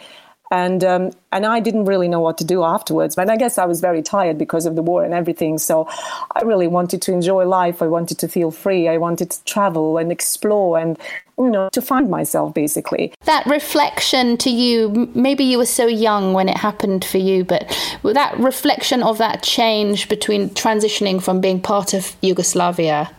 [0.50, 3.14] and um, and I didn't really know what to do afterwards.
[3.14, 5.58] But I guess I was very tired because of the war and everything.
[5.58, 5.88] So
[6.34, 7.82] I really wanted to enjoy life.
[7.82, 8.88] I wanted to feel free.
[8.88, 10.98] I wanted to travel and explore and
[11.38, 13.12] you know to find myself basically.
[13.24, 17.68] That reflection to you, maybe you were so young when it happened for you, but
[18.02, 23.10] that reflection of that change between transitioning from being part of Yugoslavia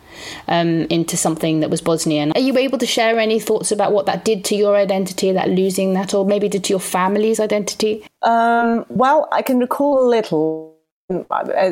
[0.48, 2.32] um, into something that was Bosnian.
[2.32, 5.48] Are you able to share any thoughts about what that did to your identity, that
[5.48, 8.04] losing that, or maybe did to your family's identity?
[8.22, 10.76] Um, well, I can recall a little.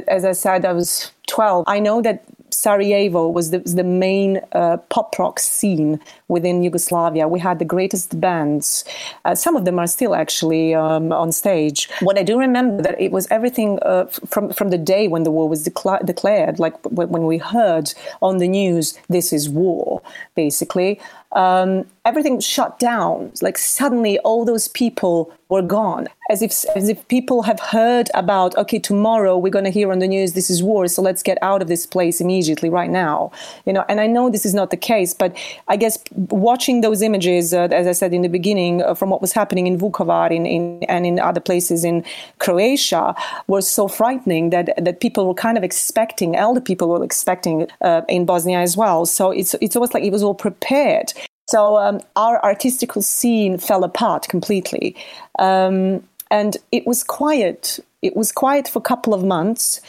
[0.08, 1.64] As I said, I was 12.
[1.66, 2.24] I know that
[2.60, 7.26] Sarajevo was the, the main uh, pop rock scene within Yugoslavia.
[7.26, 8.84] We had the greatest bands.
[9.24, 11.88] Uh, some of them are still actually um, on stage.
[12.00, 15.30] What I do remember that it was everything uh, from from the day when the
[15.30, 20.02] war was decla- declared, like when we heard on the news, "This is war,"
[20.34, 21.00] basically
[21.32, 23.32] um, everything shut down.
[23.40, 28.56] Like suddenly, all those people were gone, as if as if people have heard about.
[28.56, 31.38] Okay, tomorrow we're going to hear on the news this is war, so let's get
[31.42, 33.30] out of this place immediately, right now.
[33.66, 35.36] You know, and I know this is not the case, but
[35.68, 39.20] I guess watching those images, uh, as I said in the beginning, uh, from what
[39.20, 42.04] was happening in Vukovar in, in, and in other places in
[42.38, 43.14] Croatia,
[43.46, 48.02] was so frightening that that people were kind of expecting, elder people were expecting uh,
[48.08, 49.06] in Bosnia as well.
[49.06, 51.12] So it's it's almost like it was all prepared.
[51.50, 54.94] So um, our artistical scene fell apart completely.
[55.40, 57.80] Um, and it was quiet.
[58.02, 59.80] It was quiet for a couple of months.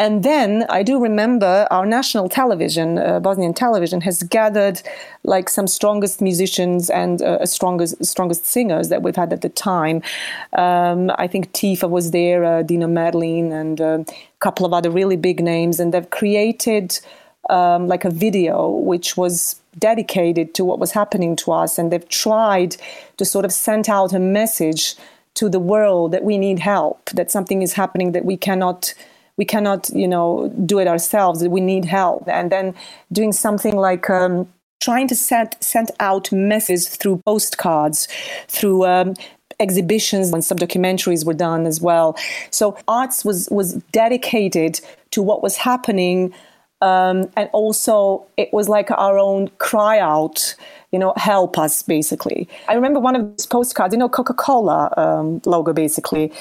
[0.00, 4.80] And then I do remember our national television, uh, Bosnian television, has gathered
[5.24, 10.00] like some strongest musicians and uh, strongest strongest singers that we've had at the time.
[10.52, 14.88] Um, I think Tifa was there, uh, Dino Merlin, and uh, a couple of other
[14.88, 17.00] really big names, and they've created
[17.48, 22.08] um, like a video which was dedicated to what was happening to us, and they've
[22.08, 22.76] tried
[23.16, 24.96] to sort of send out a message
[25.34, 28.94] to the world that we need help, that something is happening that we cannot
[29.36, 32.28] we cannot you know do it ourselves that we need help.
[32.28, 32.74] And then
[33.12, 38.08] doing something like um, trying to send send out messages through postcards
[38.48, 39.14] through um,
[39.60, 42.16] exhibitions and some documentaries were done as well.
[42.50, 44.80] So arts was was dedicated
[45.12, 46.34] to what was happening
[46.80, 50.54] um, and also, it was like our own cry out,
[50.92, 52.48] you know, help us basically.
[52.68, 56.32] I remember one of those postcards, you know, Coca Cola um, logo basically.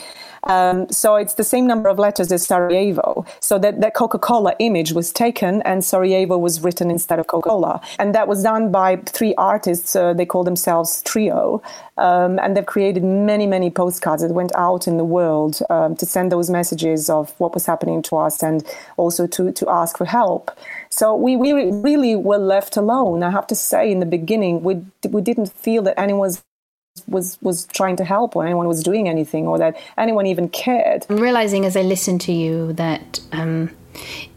[0.43, 3.25] Um, so it's the same number of letters as Sarajevo.
[3.39, 7.49] So that, that Coca Cola image was taken and Sarajevo was written instead of Coca
[7.49, 7.81] Cola.
[7.99, 9.95] And that was done by three artists.
[9.95, 11.61] Uh, they call themselves Trio.
[11.97, 16.05] Um, and they've created many, many postcards that went out in the world um, to
[16.05, 18.63] send those messages of what was happening to us and
[18.97, 20.51] also to, to ask for help.
[20.89, 23.23] So we, we really were left alone.
[23.23, 26.43] I have to say, in the beginning, we, we didn't feel that anyone was
[27.07, 31.05] was was trying to help or anyone was doing anything or that anyone even cared.
[31.09, 33.71] I'm realizing as I listen to you that um,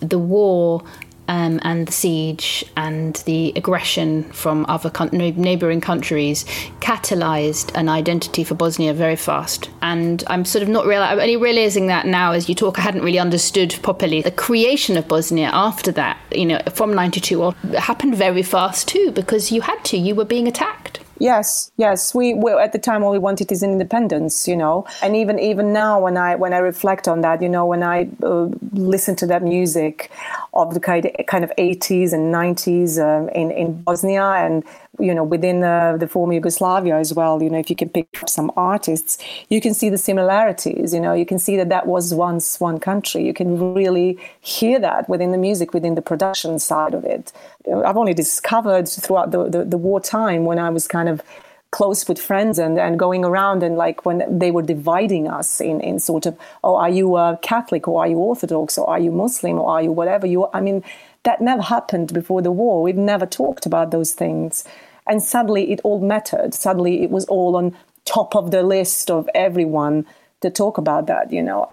[0.00, 0.82] the war
[1.30, 6.44] um, and the siege and the aggression from other con- neighboring countries
[6.80, 9.70] catalyzed an identity for Bosnia very fast.
[9.80, 12.80] And I'm sort of not real- I'm only realizing that now as you talk.
[12.80, 16.18] I hadn't really understood properly the creation of Bosnia after that.
[16.32, 19.96] You know, from '92 happened very fast too because you had to.
[19.96, 20.99] You were being attacked.
[21.20, 22.14] Yes, yes.
[22.14, 24.86] We, we, at the time all we wanted is independence, you know.
[25.02, 28.08] And even even now, when I when I reflect on that, you know, when I
[28.22, 30.10] uh, listen to that music
[30.54, 34.64] of the kind kind of eighties and nineties um, in in Bosnia and
[35.00, 37.42] you know within the, the former Yugoslavia as well.
[37.42, 40.94] You know, if you can pick up some artists, you can see the similarities.
[40.94, 43.24] You know, you can see that that was once one country.
[43.24, 47.32] You can really hear that within the music, within the production side of it.
[47.66, 51.22] I've only discovered throughout the, the, the wartime when I was kind of
[51.70, 55.80] close with friends and, and going around and like when they were dividing us in,
[55.80, 59.12] in sort of, oh, are you a Catholic or are you Orthodox or are you
[59.12, 60.82] Muslim or are you whatever you I mean,
[61.22, 62.82] that never happened before the war.
[62.82, 64.64] We've never talked about those things.
[65.06, 66.54] And suddenly it all mattered.
[66.54, 70.06] Suddenly it was all on top of the list of everyone
[70.40, 71.70] to talk about that, you know.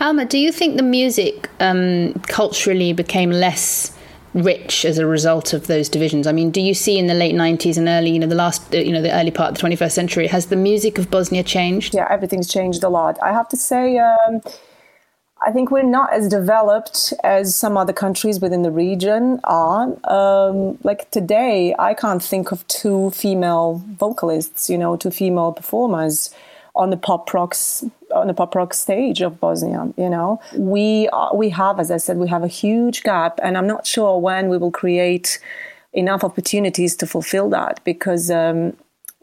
[0.00, 3.96] Alma, do you think the music um, culturally became less
[4.36, 6.26] rich as a result of those divisions.
[6.26, 8.72] I mean, do you see in the late 90s and early, you know, the last,
[8.72, 11.94] you know, the early part of the 21st century, has the music of Bosnia changed?
[11.94, 13.18] Yeah, everything's changed a lot.
[13.22, 14.42] I have to say, um,
[15.42, 19.94] I think we're not as developed as some other countries within the region are.
[20.04, 26.34] Um, like today, I can't think of two female vocalists, you know, two female performers
[26.74, 29.92] on the pop rocks on the pop rock stage of Bosnia.
[29.96, 33.58] You know, we are, we have, as I said, we have a huge gap, and
[33.58, 35.38] I'm not sure when we will create
[35.92, 38.76] enough opportunities to fulfill that because um,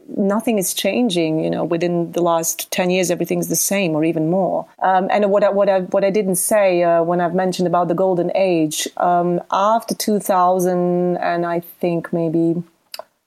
[0.08, 1.44] nothing is changing.
[1.44, 4.68] You know, within the last ten years, everything's the same or even more.
[4.80, 7.88] Um, and what I, what I what I didn't say uh, when I've mentioned about
[7.88, 12.64] the golden age um, after 2000, and I think maybe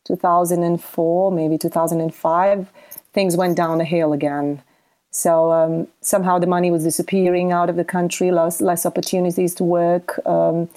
[0.06, 2.68] 2004, maybe 2005,
[3.12, 4.62] things went down the hill again.
[5.10, 9.64] So um, somehow the money was disappearing out of the country, less less opportunities to
[9.64, 10.20] work.
[10.26, 10.68] Um,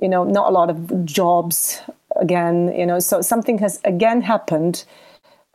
[0.00, 1.80] you know, not a lot of jobs
[2.16, 2.72] again.
[2.74, 4.84] You know, so something has again happened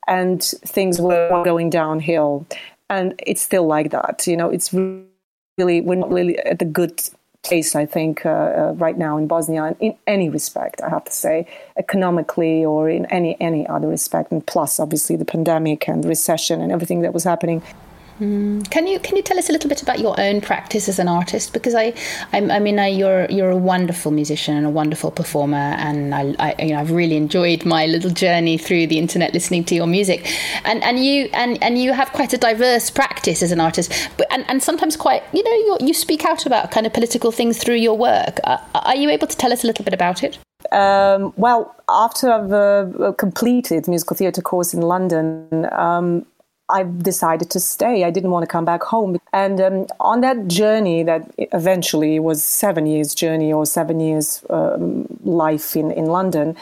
[0.08, 2.46] and things were going downhill.
[2.90, 4.28] And it's still like that.
[4.28, 7.02] You know, it's really, we're not really at the good
[7.44, 11.12] place, I think, uh, uh, right now in Bosnia, in any respect, I have to
[11.12, 11.48] say,
[11.78, 16.72] economically or in any any other respect, and plus obviously the pandemic and recession and
[16.72, 17.62] everything that was happening.
[18.22, 18.70] Mm.
[18.70, 21.08] Can you can you tell us a little bit about your own practice as an
[21.08, 21.54] artist?
[21.54, 21.94] Because I,
[22.32, 26.36] I, I mean, I, you're you're a wonderful musician and a wonderful performer, and I,
[26.38, 29.88] I, you know, I've really enjoyed my little journey through the internet listening to your
[29.88, 30.32] music,
[30.66, 34.28] and and you and and you have quite a diverse practice as an artist, but
[34.32, 37.78] and, and sometimes quite, you know, you speak out about kind of political things through
[37.78, 38.40] your work.
[38.44, 40.38] Uh, are you able to tell us a little bit about it?
[40.72, 46.26] Um, well, after I've uh, completed musical theatre course in London, um,
[46.72, 48.04] I decided to stay.
[48.04, 49.18] I didn't want to come back home.
[49.34, 55.08] And um, on that journey, that eventually was seven years journey or seven years um,
[55.24, 56.56] life in in London,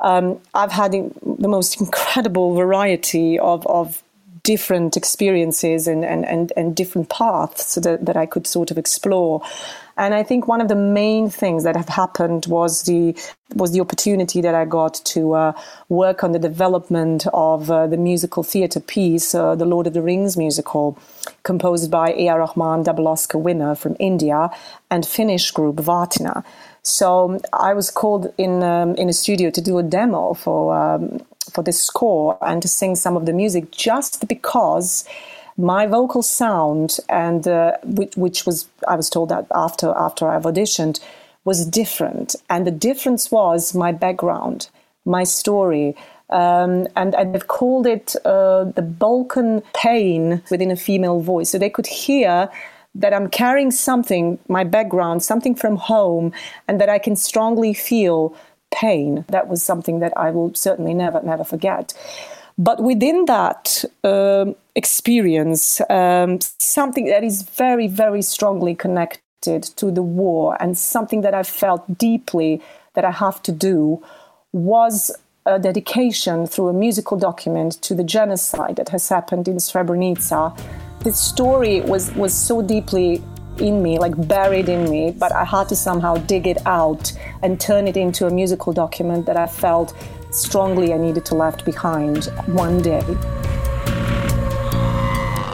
[0.00, 4.02] um, I've had the most incredible variety of of
[4.46, 9.42] different experiences and and and, and different paths that, that I could sort of explore.
[9.98, 13.16] And I think one of the main things that have happened was the
[13.54, 15.52] was the opportunity that I got to uh,
[15.88, 20.02] work on the development of uh, the musical theatre piece, uh, the Lord of the
[20.02, 20.98] Rings musical,
[21.42, 22.40] composed by A.R.
[22.40, 24.50] Rahman, double Oscar winner from India,
[24.90, 26.44] and Finnish group Värttinä.
[26.82, 31.20] So I was called in um, in a studio to do a demo for um,
[31.56, 35.04] for this score and to sing some of the music, just because
[35.56, 40.42] my vocal sound and uh, which, which, was I was told that after after I've
[40.42, 41.00] auditioned
[41.44, 44.68] was different, and the difference was my background,
[45.04, 45.96] my story.
[46.28, 51.50] Um, and, and they've called it uh, the Balkan pain within a female voice.
[51.50, 52.50] So they could hear
[52.96, 56.32] that I'm carrying something, my background, something from home,
[56.66, 58.34] and that I can strongly feel
[58.76, 59.24] pain.
[59.28, 61.94] That was something that I will certainly never, never forget.
[62.58, 70.02] But within that um, experience, um, something that is very, very strongly connected to the
[70.02, 72.62] war and something that I felt deeply
[72.94, 74.02] that I have to do
[74.52, 75.10] was
[75.44, 80.58] a dedication through a musical document to the genocide that has happened in Srebrenica.
[81.04, 83.22] This story was, was so deeply
[83.60, 87.60] in me, like buried in me, but I had to somehow dig it out and
[87.60, 89.94] turn it into a musical document that I felt
[90.30, 93.02] strongly I needed to left behind one day.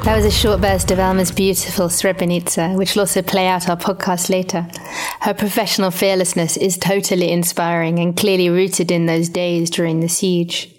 [0.05, 3.77] That was a short burst of Alma's beautiful Srebrenica, which will also play out our
[3.77, 4.67] podcast later.
[5.21, 10.75] Her professional fearlessness is totally inspiring and clearly rooted in those days during the siege.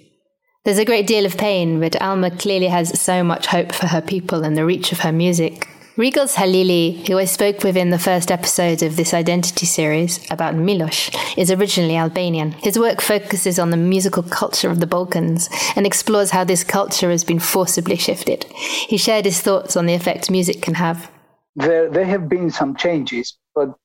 [0.65, 4.01] There's a great deal of pain, but Alma clearly has so much hope for her
[4.01, 5.69] people and the reach of her music.
[5.95, 10.55] Rigels Halili, who I spoke with in the first episode of this identity series about
[10.55, 12.53] Milos, is originally Albanian.
[12.53, 17.11] His work focuses on the musical culture of the Balkans and explores how this culture
[17.11, 18.43] has been forcibly shifted.
[18.89, 21.11] He shared his thoughts on the effect music can have.
[21.55, 23.75] There, there have been some changes, but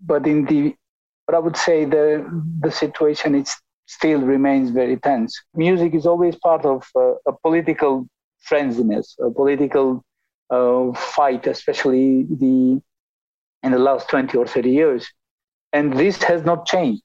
[0.00, 0.74] but in the
[1.26, 2.24] but I would say the
[2.60, 3.54] the situation is
[3.84, 5.38] still remains very tense.
[5.54, 8.08] Music is always part of uh, a political
[8.48, 10.02] frenziness, a political
[10.50, 12.80] uh, fight, especially the
[13.62, 15.06] in the last 20 or 30 years.
[15.72, 17.02] And this has not changed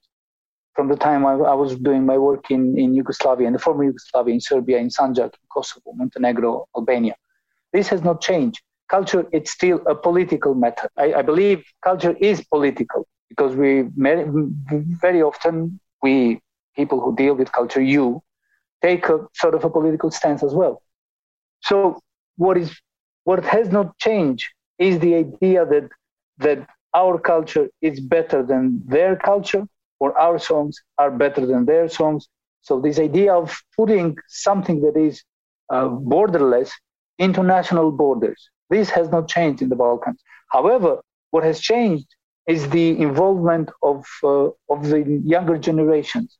[0.76, 3.84] from the time I, I, was doing my work in, in Yugoslavia, in the former
[3.84, 7.16] Yugoslavia, in Serbia, in Sanjak, in Kosovo, Montenegro, Albania.
[7.72, 8.62] This has not changed.
[8.90, 10.90] Culture, it's still a political matter.
[10.98, 16.40] I, I believe culture is political because we very often, we
[16.76, 18.22] people who deal with culture, you
[18.82, 20.82] take a sort of a political stance as well.
[21.62, 22.00] So
[22.38, 22.76] what is
[23.24, 24.48] what has not changed
[24.78, 25.90] is the idea that
[26.40, 29.66] that our culture is better than their culture,
[30.00, 32.28] or our songs are better than their songs.
[32.62, 35.24] So this idea of putting something that is
[35.70, 36.72] uh, borderless
[37.18, 40.22] into national borders, this has not changed in the Balkans.
[40.52, 41.02] However,
[41.32, 42.08] what has changed
[42.48, 46.38] is the involvement of uh, of the younger generations.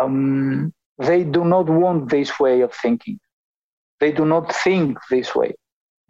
[0.00, 3.18] Um, they do not want this way of thinking.
[4.00, 5.54] They do not think this way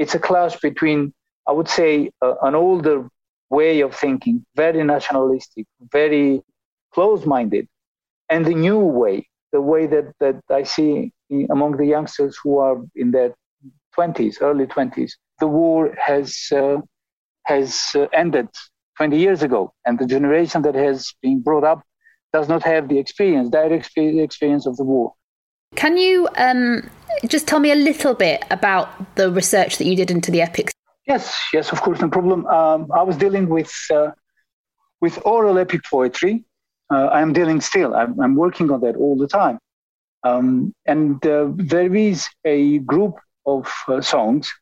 [0.02, 1.00] it's a clash between,
[1.50, 3.08] I would say, uh, an older
[3.50, 6.42] way of thinking, very nationalistic, very
[6.94, 7.66] close-minded,
[8.28, 11.12] and the new way, the way that, that I see
[11.50, 13.30] among the youngsters who are in their
[13.96, 15.12] 20s, early 20s.
[15.38, 16.78] The war has uh,
[17.44, 18.48] has uh, ended
[18.96, 21.80] 20 years ago, and the generation that has been brought up
[22.32, 25.12] does not have the experience, direct experience of the war.
[25.74, 26.88] Can you um,
[27.26, 30.72] just tell me a little bit about the research that you did into the epics?
[31.06, 32.46] Yes, yes, of course, no problem.
[32.46, 34.10] Um, I was dealing with uh,
[35.00, 36.44] with oral epic poetry.
[36.90, 37.94] Uh, I'm dealing still.
[37.94, 39.58] I'm, I'm, working on that all the time.
[40.24, 44.52] Um, and uh, there is a group of uh, songs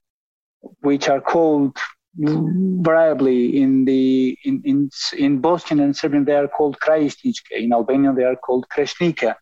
[0.80, 1.76] which are called
[2.16, 7.52] variably in the in in, in Bosnian and Serbian they are called krajišničke.
[7.52, 9.34] In Albanian they are called krešnika.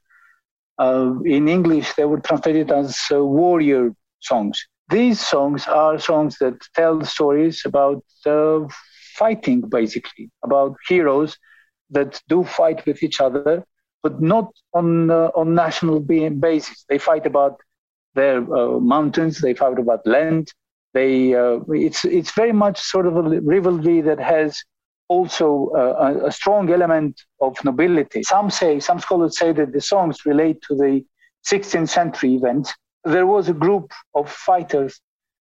[0.79, 4.59] Uh, in English they would translate it as uh, warrior songs.
[4.91, 8.61] These songs are songs that tell stories about uh,
[9.17, 11.37] fighting, basically about heroes
[11.91, 13.55] that do fight with each other,
[14.03, 16.85] but not on uh, on national basis.
[16.89, 17.61] They fight about
[18.15, 19.41] their uh, mountains.
[19.41, 20.49] They fight about land
[20.95, 24.63] they uh, it's it's very much sort of a rivalry that has
[25.09, 28.23] also uh, a, strong element of nobility.
[28.23, 31.05] Some say, some scholars say that the songs relate to the
[31.51, 32.73] 16th century events.
[33.05, 35.01] There was a group of fighters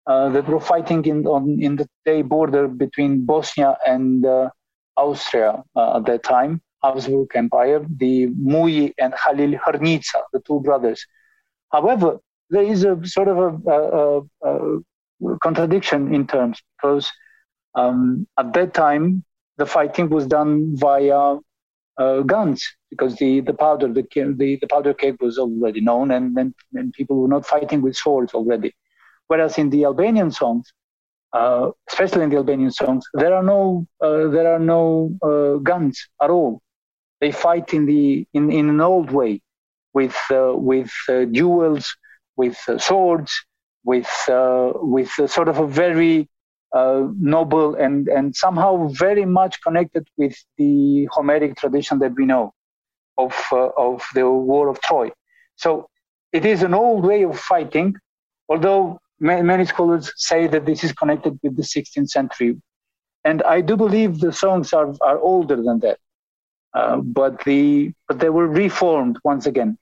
[0.05, 4.49] uh, that were fighting in on in the day border between Bosnia and uh,
[4.97, 11.05] Austria uh, at that time, Habsburg Empire, the Muji and Halil Hrnjica, the two brothers.
[11.71, 17.09] However, there is a sort of a, a, a, contradiction in terms because
[17.75, 19.23] um, at that time
[19.57, 21.35] the fighting was done via
[21.97, 24.03] uh, guns because the, the powder the,
[24.37, 27.95] the, the powder keg was already known and, and, and people were not fighting with
[27.95, 28.73] swords already.
[29.27, 30.73] Whereas in the albanian songs
[31.33, 36.07] uh, especially in the albanian songs there are no uh, there are no uh, guns
[36.21, 36.61] at all.
[37.21, 39.41] They fight in the in, in an old way
[39.93, 41.95] with uh, with uh, duels
[42.35, 43.33] with swords
[43.83, 46.29] with with sort of a very
[46.73, 52.53] uh, noble and and somehow very much connected with the Homeric tradition that we know
[53.17, 55.11] of uh, of the War of Troy.
[55.55, 55.87] So
[56.31, 57.95] it is an old way of fighting,
[58.49, 62.59] although many scholars say that this is connected with the 16th century,
[63.23, 65.99] and I do believe the songs are are older than that.
[66.73, 69.77] Uh, but the but they were reformed once again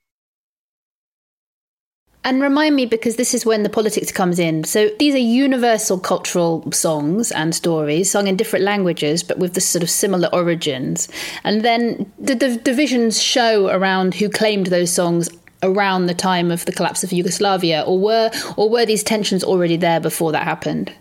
[2.24, 4.64] and remind me, because this is when the politics comes in.
[4.64, 9.60] So these are universal cultural songs and stories sung in different languages, but with the
[9.60, 11.08] sort of similar origins.
[11.44, 15.28] And then the, the divisions show around who claimed those songs
[15.62, 19.76] around the time of the collapse of Yugoslavia, or were or were these tensions already
[19.76, 20.92] there before that happened?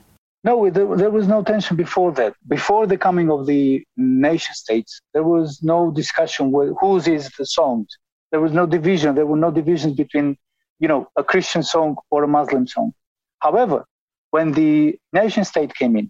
[0.44, 2.34] No, there, there was no tension before that.
[2.48, 7.46] Before the coming of the nation states, there was no discussion with whose is the
[7.46, 7.88] songs.
[8.32, 9.14] There was no division.
[9.14, 10.38] There were no divisions between
[10.82, 12.94] you know, a Christian song or a Muslim song.
[13.40, 13.86] However,
[14.32, 16.10] when the nation state came in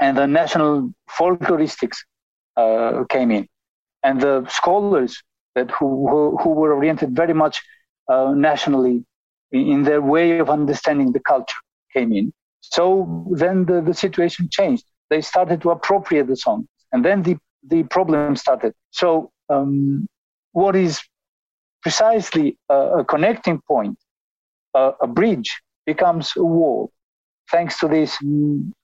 [0.00, 1.98] and the national folkloristics
[2.56, 3.48] uh, came in,
[4.02, 5.12] and the scholars
[5.56, 7.60] that who, who, who were oriented very much
[8.08, 9.04] uh, nationally
[9.52, 11.60] in their way of understanding the culture
[11.92, 12.32] came in.
[12.60, 14.84] So then the, the situation changed.
[15.10, 17.36] They started to appropriate the song, and then the,
[17.66, 18.72] the problem started.
[18.90, 20.06] So um,
[20.52, 21.00] what is
[21.82, 23.98] precisely a, a connecting point,
[24.74, 26.90] a, a, bridge, becomes a wall,
[27.50, 28.16] thanks to these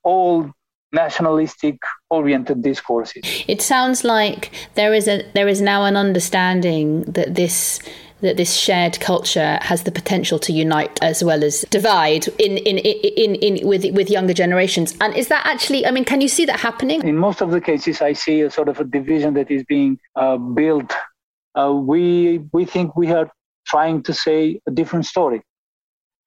[0.03, 0.51] old
[0.91, 1.77] nationalistic
[2.09, 3.23] oriented discourses.
[3.47, 7.79] It sounds like there is a there is now an understanding that this
[8.21, 12.77] that this shared culture has the potential to unite as well as divide in in,
[12.77, 14.95] in, in, in with with younger generations.
[15.01, 15.85] And is that actually?
[15.85, 17.05] I mean, can you see that happening?
[17.07, 19.99] In most of the cases, I see a sort of a division that is being
[20.15, 20.93] uh, built
[21.57, 23.29] uh, we we think we are
[23.65, 25.41] trying to say a different story.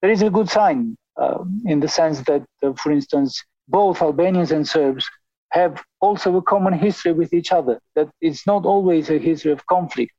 [0.02, 4.50] There is a good sign uh, in the sense that, uh, for instance, both Albanians
[4.52, 5.08] and Serbs
[5.52, 7.80] have also a common history with each other.
[7.94, 10.12] That it's not always a history of conflict.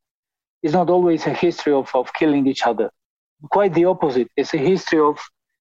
[0.64, 2.90] It's not always a history of, of killing each other.
[3.52, 4.30] Quite the opposite.
[4.38, 5.20] It's a history of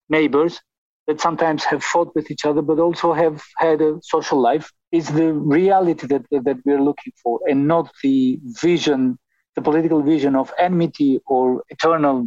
[0.09, 0.61] neighbors
[1.07, 4.71] that sometimes have fought with each other, but also have had a social life.
[4.93, 9.19] It's the reality that, that we're looking for and not the vision
[9.61, 12.27] the political vision of enmity or eternal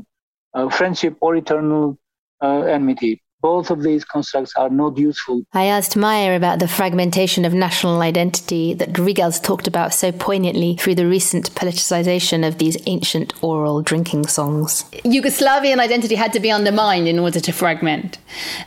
[0.53, 1.97] uh, friendship or eternal
[2.43, 3.22] uh, enmity.
[3.44, 5.44] Both of these constructs are not useful.
[5.54, 10.78] I asked Maya about the fragmentation of national identity that Rigels talked about so poignantly
[10.78, 14.86] through the recent politicization of these ancient oral drinking songs.
[15.04, 18.18] Yugoslavian identity had to be undermined in order to fragment.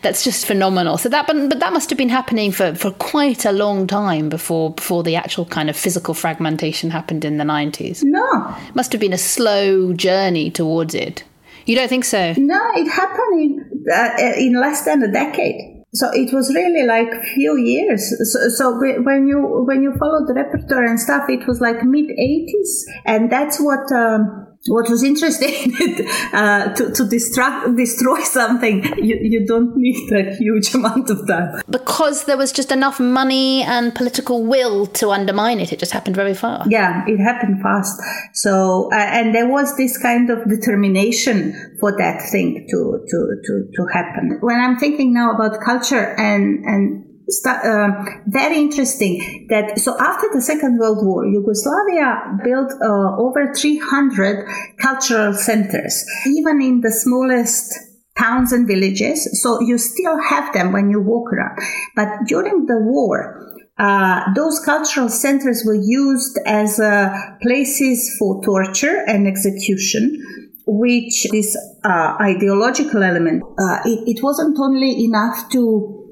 [0.02, 0.98] That's just phenomenal.
[0.98, 4.28] So that, but, but that must have been happening for, for quite a long time
[4.28, 8.02] before before the actual kind of physical fragmentation happened in the 90s.
[8.04, 8.54] No.
[8.68, 11.24] It must have been a slow journey towards it.
[11.66, 12.34] You don't think so?
[12.38, 15.84] No, it happened in, uh, in less than a decade.
[15.94, 18.12] So it was really like few years.
[18.32, 22.08] So, so when you when you follow the repertoire and stuff, it was like mid
[22.10, 23.90] '80s, and that's what.
[23.92, 25.74] Um, what was interesting
[26.32, 31.60] uh, to, to distract, destroy something you, you don't need a huge amount of time
[31.70, 36.16] because there was just enough money and political will to undermine it it just happened
[36.16, 36.70] very fast.
[36.70, 38.00] Yeah it happened fast.
[38.34, 43.68] So uh, and there was this kind of determination for that thing to to to,
[43.74, 44.38] to happen.
[44.40, 47.04] When i'm thinking now about culture and and
[47.46, 47.88] uh,
[48.26, 54.48] very interesting that so after the second world war yugoslavia built uh, over 300
[54.80, 57.74] cultural centers even in the smallest
[58.16, 61.58] towns and villages so you still have them when you walk around.
[61.94, 63.42] But during the war
[63.78, 67.12] uh, those cultural centers were used as uh,
[67.42, 70.22] places for torture and execution
[70.66, 73.42] which this uh, ideological element.
[73.56, 76.05] Uh, it, it wasn't only enough to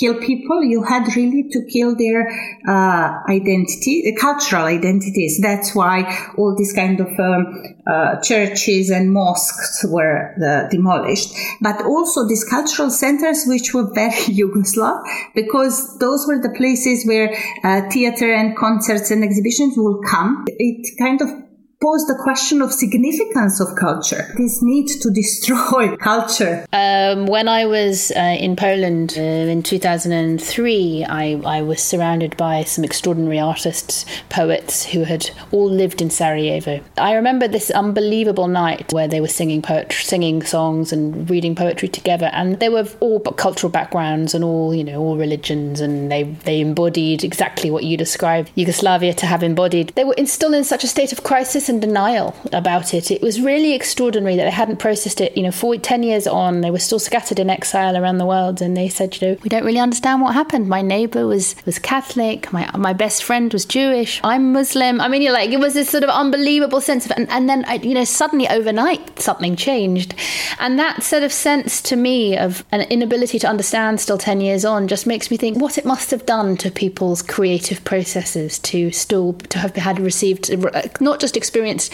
[0.00, 2.28] kill people, you had really to kill their
[2.66, 5.38] uh, identity, uh, cultural identities.
[5.40, 11.34] That's why all these kind of um, uh, churches and mosques were uh, demolished.
[11.60, 15.02] But also these cultural centers, which were very Yugoslav,
[15.34, 20.44] because those were the places where uh, theater and concerts and exhibitions will come.
[20.46, 21.49] It kind of
[21.80, 26.66] pose the question of significance of culture, this need to destroy culture.
[26.74, 32.64] Um, when I was uh, in Poland uh, in 2003, I, I was surrounded by
[32.64, 36.82] some extraordinary artists, poets who had all lived in Sarajevo.
[36.98, 41.88] I remember this unbelievable night where they were singing poetry, singing songs and reading poetry
[41.88, 46.24] together, and they were all cultural backgrounds and all you know all religions, and they
[46.24, 49.94] they embodied exactly what you described Yugoslavia to have embodied.
[49.96, 53.10] They were still in such a state of crisis in denial about it.
[53.10, 55.34] It was really extraordinary that they hadn't processed it.
[55.36, 58.60] You know, for 10 years on, they were still scattered in exile around the world.
[58.60, 60.68] And they said, you know, we don't really understand what happened.
[60.68, 62.52] My neighbor was, was Catholic.
[62.52, 64.20] My, my best friend was Jewish.
[64.22, 65.00] I'm Muslim.
[65.00, 67.64] I mean, you're like, it was this sort of unbelievable sense of, and, and then,
[67.82, 70.14] you know, suddenly overnight something changed.
[70.58, 74.64] And that sort of sense to me of an inability to understand still 10 years
[74.64, 78.90] on just makes me think what it must have done to people's creative processes to
[78.90, 80.50] still, to have had received,
[81.00, 81.92] not just experience experienced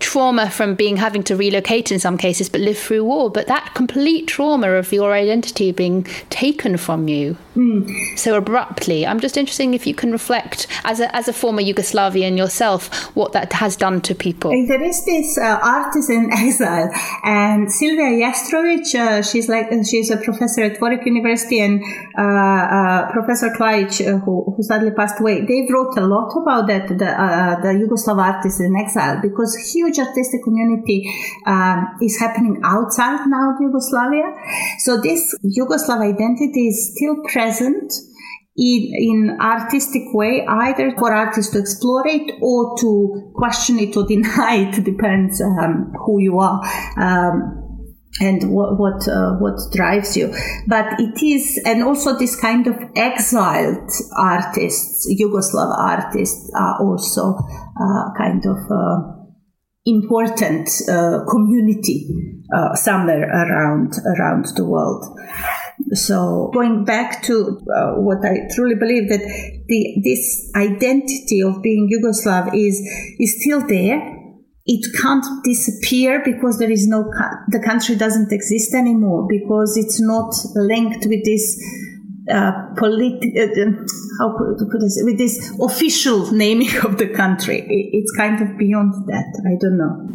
[0.00, 3.30] trauma from being having to relocate in some cases, but live through war.
[3.30, 8.18] But that complete trauma of your identity being taken from you mm.
[8.18, 9.06] so abruptly.
[9.06, 13.32] I'm just interested if you can reflect as a, as a former Yugoslavian yourself what
[13.32, 14.50] that has done to people.
[14.50, 16.90] There is this uh, artist in exile,
[17.24, 18.94] and Silvia Jestrović.
[18.94, 21.82] Uh, she's like she's a professor at Warwick University, and
[22.18, 25.40] uh, uh Professor Klaić, uh, who, who sadly passed away.
[25.40, 29.98] They wrote a lot about that the, uh, the Yugoslav artist in exile because huge
[29.98, 31.10] artistic community
[31.46, 34.32] um, is happening outside now of Yugoslavia.
[34.78, 37.92] So this Yugoslav identity is still present
[38.56, 44.06] in, in artistic way, either for artists to explore it or to question it or
[44.08, 46.60] deny it, depends um, who you are.
[46.96, 47.63] Um,
[48.20, 50.32] and what what uh, what drives you
[50.68, 57.36] but it is and also this kind of exiled artists yugoslav artists are also
[57.80, 59.14] uh, kind of uh,
[59.86, 62.08] important uh, community
[62.54, 65.04] uh, somewhere around around the world.
[65.92, 69.20] So going back to uh, what I truly believe that
[69.68, 72.80] the this identity of being Yugoslav is
[73.18, 74.23] is still there.
[74.66, 77.04] It can't disappear because there is no
[77.48, 81.60] the country doesn't exist anymore because it's not linked with this
[82.30, 83.84] uh, politi- uh,
[84.18, 87.60] how could, could I say, with this official naming of the country.
[87.60, 89.26] It, it's kind of beyond that.
[89.46, 90.14] I don't know.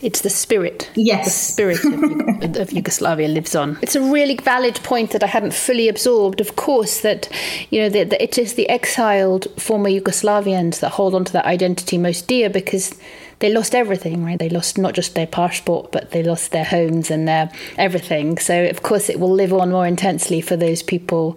[0.00, 0.90] It's the spirit.
[0.94, 1.24] Yes.
[1.24, 3.78] The spirit of, of, Yugoslavia lives on.
[3.82, 6.40] It's a really valid point that I hadn't fully absorbed.
[6.40, 7.28] Of course, that,
[7.70, 11.98] you know, that it is the exiled former Yugoslavians that hold on to that identity
[11.98, 12.96] most dear because
[13.40, 14.38] they lost everything, right?
[14.38, 18.38] They lost not just their passport, but they lost their homes and their everything.
[18.38, 21.36] So, of course, it will live on more intensely for those people.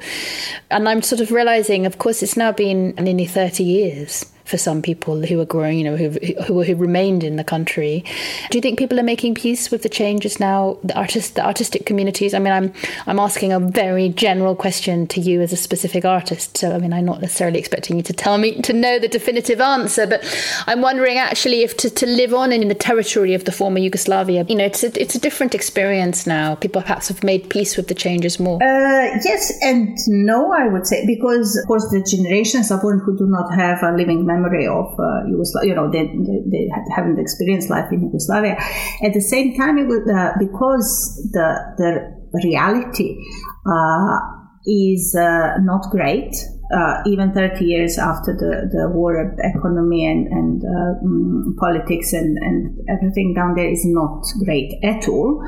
[0.70, 4.82] And I'm sort of realizing, of course, it's now been nearly 30 years for some
[4.82, 6.10] people who are growing, you know, who
[6.46, 8.04] who who remained in the country.
[8.50, 10.78] Do you think people are making peace with the changes now?
[10.84, 12.34] The artist, the artistic communities.
[12.34, 12.74] I mean, I'm
[13.08, 16.58] I'm asking a very general question to you as a specific artist.
[16.58, 19.62] So I mean, I'm not necessarily expecting you to tell me to know the definitive
[19.62, 20.24] answer, but
[20.68, 24.46] I'm wondering actually if to, to live on in the territory of the former Yugoslavia,
[24.48, 26.56] you know, it's a, it's a different experience now.
[26.56, 28.58] People perhaps have made peace with the changes more.
[28.62, 33.18] Uh, yes and no, I would say, because of course the generations of one who
[33.18, 35.70] do not have a living memory of uh, Yugoslavia.
[35.70, 38.56] You know, they, they, they, haven't experienced life in Yugoslavia.
[39.04, 43.18] At the same time, it uh, because the the reality
[43.66, 44.20] uh,
[44.66, 46.34] is uh, not great.
[46.74, 52.80] Uh, even 30 years after the, the war, economy and, and um, politics and, and
[52.88, 55.44] everything down there is not great at all.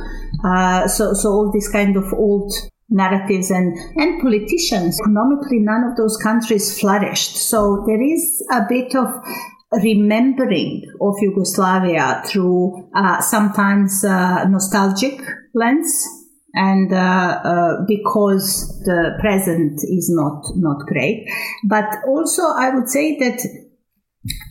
[0.89, 2.51] so, so all this kind of old
[2.93, 4.99] narratives and, and politicians.
[5.01, 7.35] Economically, none of those countries flourished.
[7.35, 9.07] So there is a bit of
[9.83, 15.19] remembering of Yugoslavia through uh, sometimes uh, nostalgic
[15.53, 16.07] lens
[16.53, 21.27] and uh, uh, because the present is not not great
[21.67, 23.39] but also i would say that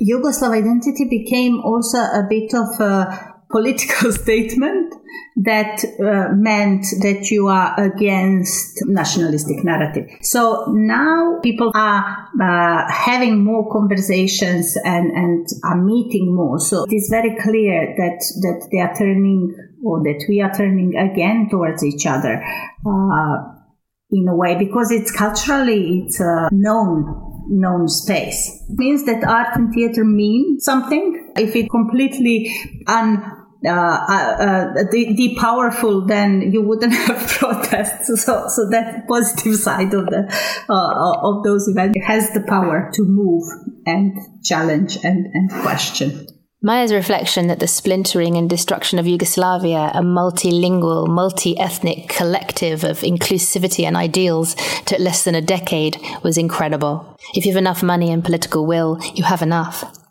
[0.03, 4.95] yugoslav identity became also a bit of a political statement
[5.37, 10.09] that uh, meant that you are against nationalistic narrative.
[10.23, 16.59] So now people are uh, having more conversations and, and are meeting more.
[16.61, 20.97] So it is very clear that, that they are turning or that we are turning
[20.97, 22.43] again towards each other.
[22.87, 23.59] Uh,
[24.13, 29.57] in a way because it's culturally it's a known known space it means that art
[29.57, 32.55] and theater mean something if it completely
[32.87, 38.09] un uh, uh, uh, the, the powerful, then you wouldn't have protests.
[38.25, 40.27] So, so that positive side of the
[40.69, 43.45] uh, of those events has the power to move
[43.87, 46.27] and challenge and, and question.
[46.65, 53.01] Maya's reflection that the splintering and destruction of Yugoslavia, a multilingual, multi ethnic collective of
[53.01, 54.55] inclusivity and ideals,
[54.87, 57.17] took less than a decade was incredible.
[57.35, 60.02] If you have enough money and political will, you have enough.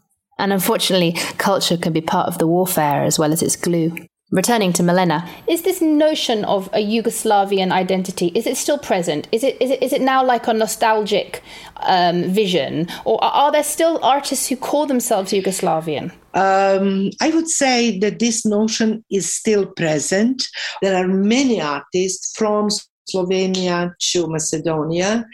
[0.42, 3.96] And unfortunately, culture can be part of the warfare as well as its glue.
[4.32, 9.28] Returning to Milena, is this notion of a Yugoslavian identity is it still present?
[9.34, 11.44] Is it is it is it now like a nostalgic
[11.82, 16.12] um, vision, or are there still artists who call themselves Yugoslavian?
[16.34, 20.48] Um, I would say that this notion is still present.
[20.82, 22.70] There are many artists from
[23.14, 25.26] Slovenia to Macedonia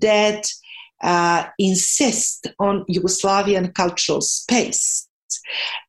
[0.00, 0.46] that
[1.04, 5.06] uh, insist on Yugoslavian cultural space.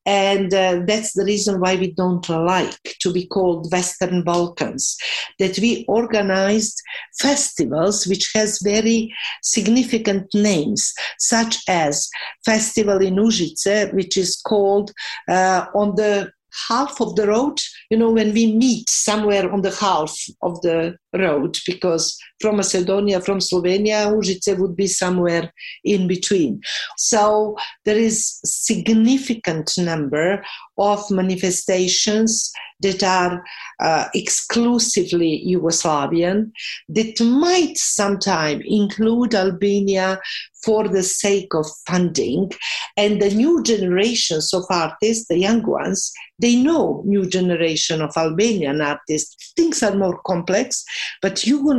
[0.06, 4.98] And uh, that's the reason why we don't like to be called Western Balkans.
[5.40, 6.82] That we organized
[7.20, 12.10] festivals which has very significant names, such as
[12.44, 14.92] Festival in Užice, which is called
[15.30, 16.32] uh, on the
[16.68, 17.60] half of the road
[17.90, 23.20] you know when we meet somewhere on the half of the road because from macedonia
[23.22, 25.52] from slovenia užice would be somewhere
[25.84, 26.60] in between
[26.98, 27.56] so
[27.86, 30.44] there is significant number
[30.78, 33.44] of manifestations that are
[33.80, 36.52] uh, exclusively Yugoslavian,
[36.90, 40.20] that might sometime include Albania
[40.64, 42.52] for the sake of funding.
[42.98, 48.82] And the new generations of artists, the young ones, they know new generation of Albanian
[48.82, 49.54] artists.
[49.56, 50.84] Things are more complex,
[51.22, 51.76] but Yugo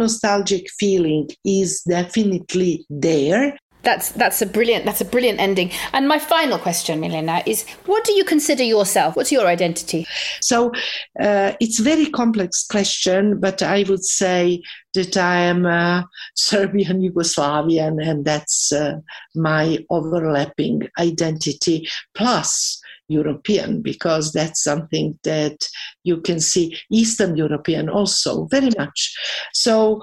[0.46, 5.70] nostalgic feeling is definitely there that's that's a brilliant that's a brilliant ending.
[5.92, 9.14] And my final question, Milena, is what do you consider yourself?
[9.14, 10.08] What's your identity?
[10.40, 10.72] So
[11.20, 14.60] uh, it's a very complex question, but I would say
[14.94, 18.96] that I am a Serbian Yugoslavian, and that's uh,
[19.36, 21.86] my overlapping identity.
[22.12, 22.82] Plus.
[23.08, 25.68] European, because that's something that
[26.02, 29.14] you can see Eastern European also very much.
[29.52, 30.02] So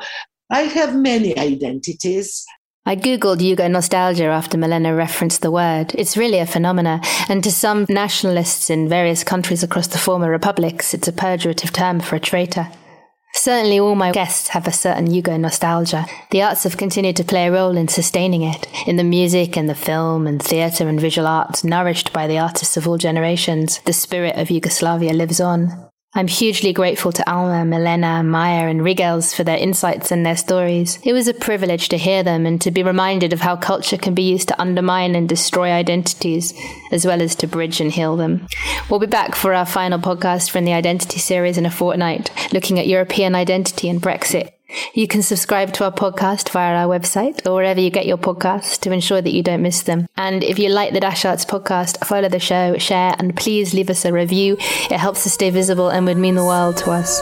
[0.49, 2.45] I have many identities.
[2.85, 5.95] I googled Yugo nostalgia after Milena referenced the word.
[5.95, 10.93] It's really a phenomena, and to some nationalists in various countries across the former republics,
[10.93, 12.67] it's a pejorative term for a traitor.
[13.35, 16.05] Certainly, all my guests have a certain Yugo nostalgia.
[16.31, 19.69] The arts have continued to play a role in sustaining it, in the music and
[19.69, 23.79] the film and theatre and visual arts, nourished by the artists of all generations.
[23.85, 25.89] The spirit of Yugoslavia lives on.
[26.15, 30.99] I'm hugely grateful to Alma, Milena, Maya, and Rigels for their insights and their stories.
[31.03, 34.13] It was a privilege to hear them and to be reminded of how culture can
[34.13, 36.53] be used to undermine and destroy identities,
[36.91, 38.47] as well as to bridge and heal them.
[38.91, 42.77] We'll be back for our final podcast from the Identity series in a fortnight, looking
[42.77, 44.51] at European identity and Brexit.
[44.93, 48.79] You can subscribe to our podcast via our website or wherever you get your podcasts
[48.81, 50.07] to ensure that you don't miss them.
[50.17, 53.89] And if you like the Dash Arts podcast, follow the show, share, and please leave
[53.89, 54.57] us a review.
[54.59, 57.21] It helps us stay visible and would mean the world to us.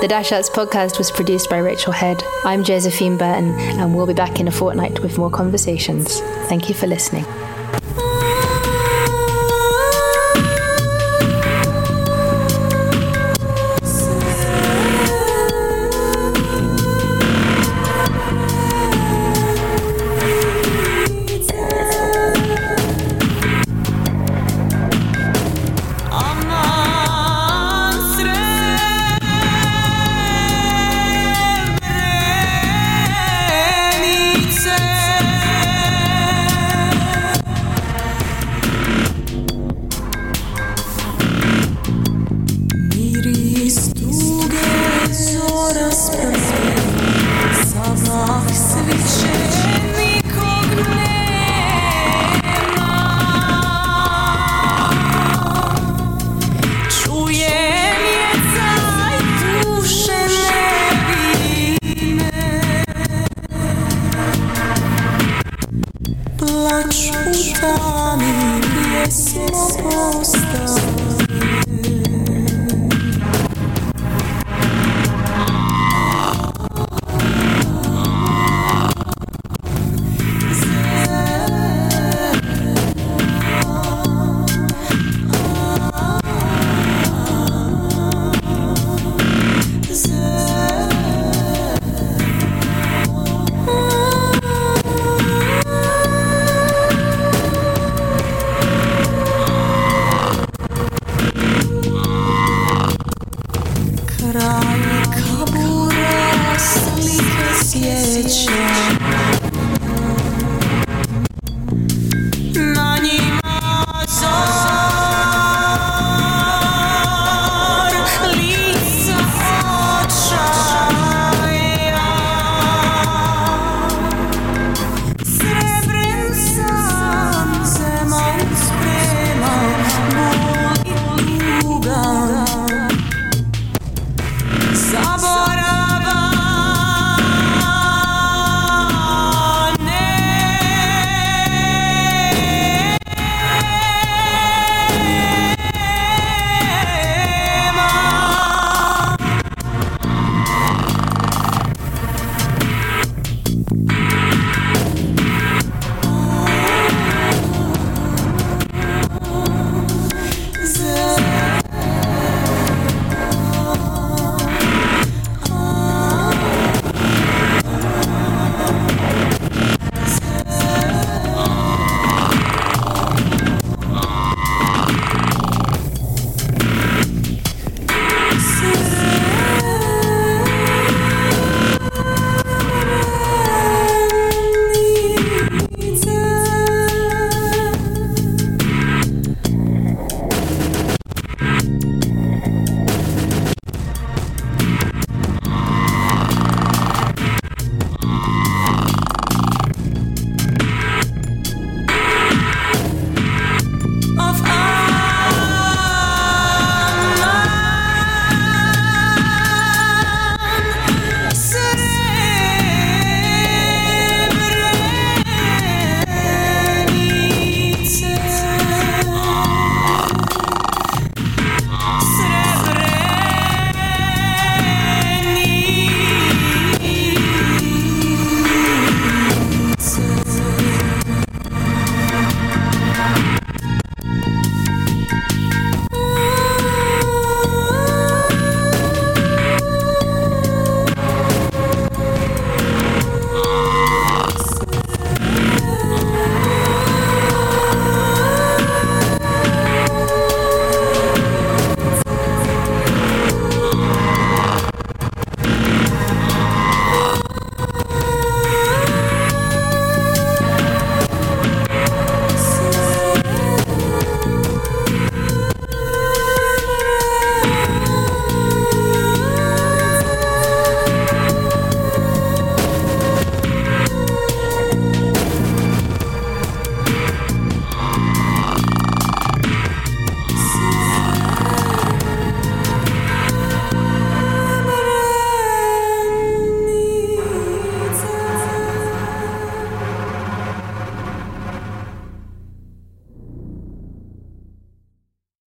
[0.00, 2.22] The Dash Arts podcast was produced by Rachel Head.
[2.44, 6.20] I'm Josephine Burton, and we'll be back in a fortnight with more conversations.
[6.48, 7.24] Thank you for listening.